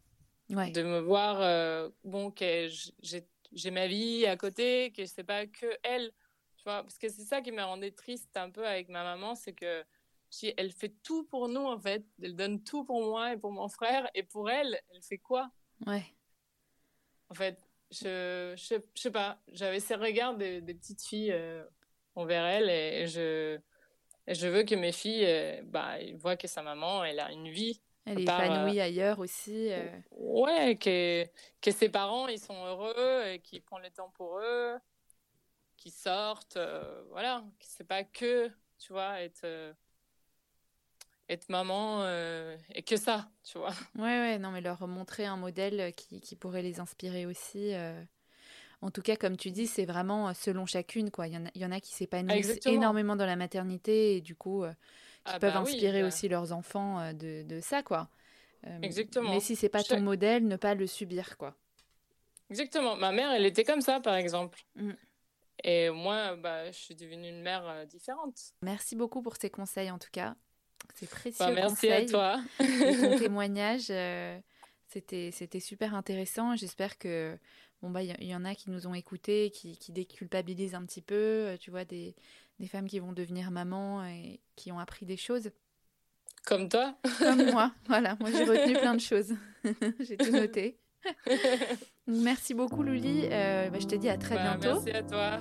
[0.48, 2.68] de me voir, euh, bon, que
[3.00, 6.12] j'ai ma vie à côté, que c'est pas que elle,
[6.56, 9.34] tu vois, parce que c'est ça qui me rendait triste un peu avec ma maman,
[9.34, 9.82] c'est que
[10.56, 12.04] elle fait tout pour nous en fait.
[12.22, 14.08] Elle donne tout pour moi et pour mon frère.
[14.14, 15.50] Et pour elle, elle fait quoi?
[15.86, 16.04] Ouais.
[17.28, 17.58] En fait,
[17.90, 19.38] je, je, sais pas.
[19.48, 21.64] J'avais ces regards des, petites filles euh,
[22.14, 23.58] envers elle et je,
[24.28, 27.80] je veux que mes filles euh, bah, voient que sa maman, elle a une vie.
[28.06, 29.70] Elle est épanouie euh, ailleurs aussi.
[30.10, 31.24] Ouais, que,
[31.62, 34.76] que ses parents, ils sont heureux et qu'ils prennent le temps pour eux,
[35.76, 36.58] qu'ils sortent.
[37.10, 39.74] voilà, c'est pas que, tu vois, être
[41.28, 43.72] être maman euh, et que ça, tu vois.
[43.96, 47.74] Ouais, ouais, non, mais leur montrer un modèle qui, qui pourrait les inspirer aussi.
[47.74, 48.02] Euh.
[48.82, 51.26] En tout cas, comme tu dis, c'est vraiment euh, selon chacune, quoi.
[51.26, 54.20] Il y en a, il y en a qui s'épanouissent énormément dans la maternité et
[54.20, 54.64] du coup,
[55.24, 56.08] qui ah peuvent bah inspirer bah.
[56.08, 58.08] aussi leurs enfants de, de ça, quoi.
[58.82, 59.30] Exactement.
[59.30, 61.54] Mais si c'est pas ton modèle, ne pas le subir, quoi.
[62.50, 62.96] Exactement.
[62.96, 64.62] Ma mère, elle était comme ça, par exemple.
[64.76, 64.92] Mm.
[65.64, 68.38] Et moi, bah, je suis devenue une mère différente.
[68.60, 70.34] Merci beaucoup pour ces conseils, en tout cas.
[70.94, 71.44] C'est précieux.
[71.44, 72.40] Bah, merci à toi.
[72.58, 74.38] ton témoignage, euh,
[74.88, 76.56] c'était c'était super intéressant.
[76.56, 77.36] J'espère que
[77.82, 81.02] bon bah il y, en a qui nous ont écoutés, qui, qui déculpabilisent un petit
[81.02, 81.14] peu.
[81.14, 82.14] Euh, tu vois des,
[82.60, 85.50] des femmes qui vont devenir maman et qui ont appris des choses.
[86.46, 86.96] Comme toi.
[87.18, 87.72] Comme moi.
[87.86, 89.34] Voilà, moi j'ai retenu plein de choses.
[90.00, 90.78] j'ai tout noté.
[92.06, 93.28] merci beaucoup Luli.
[93.30, 94.80] Euh, bah, je te dis à très bah, bientôt.
[94.82, 95.40] Merci à toi.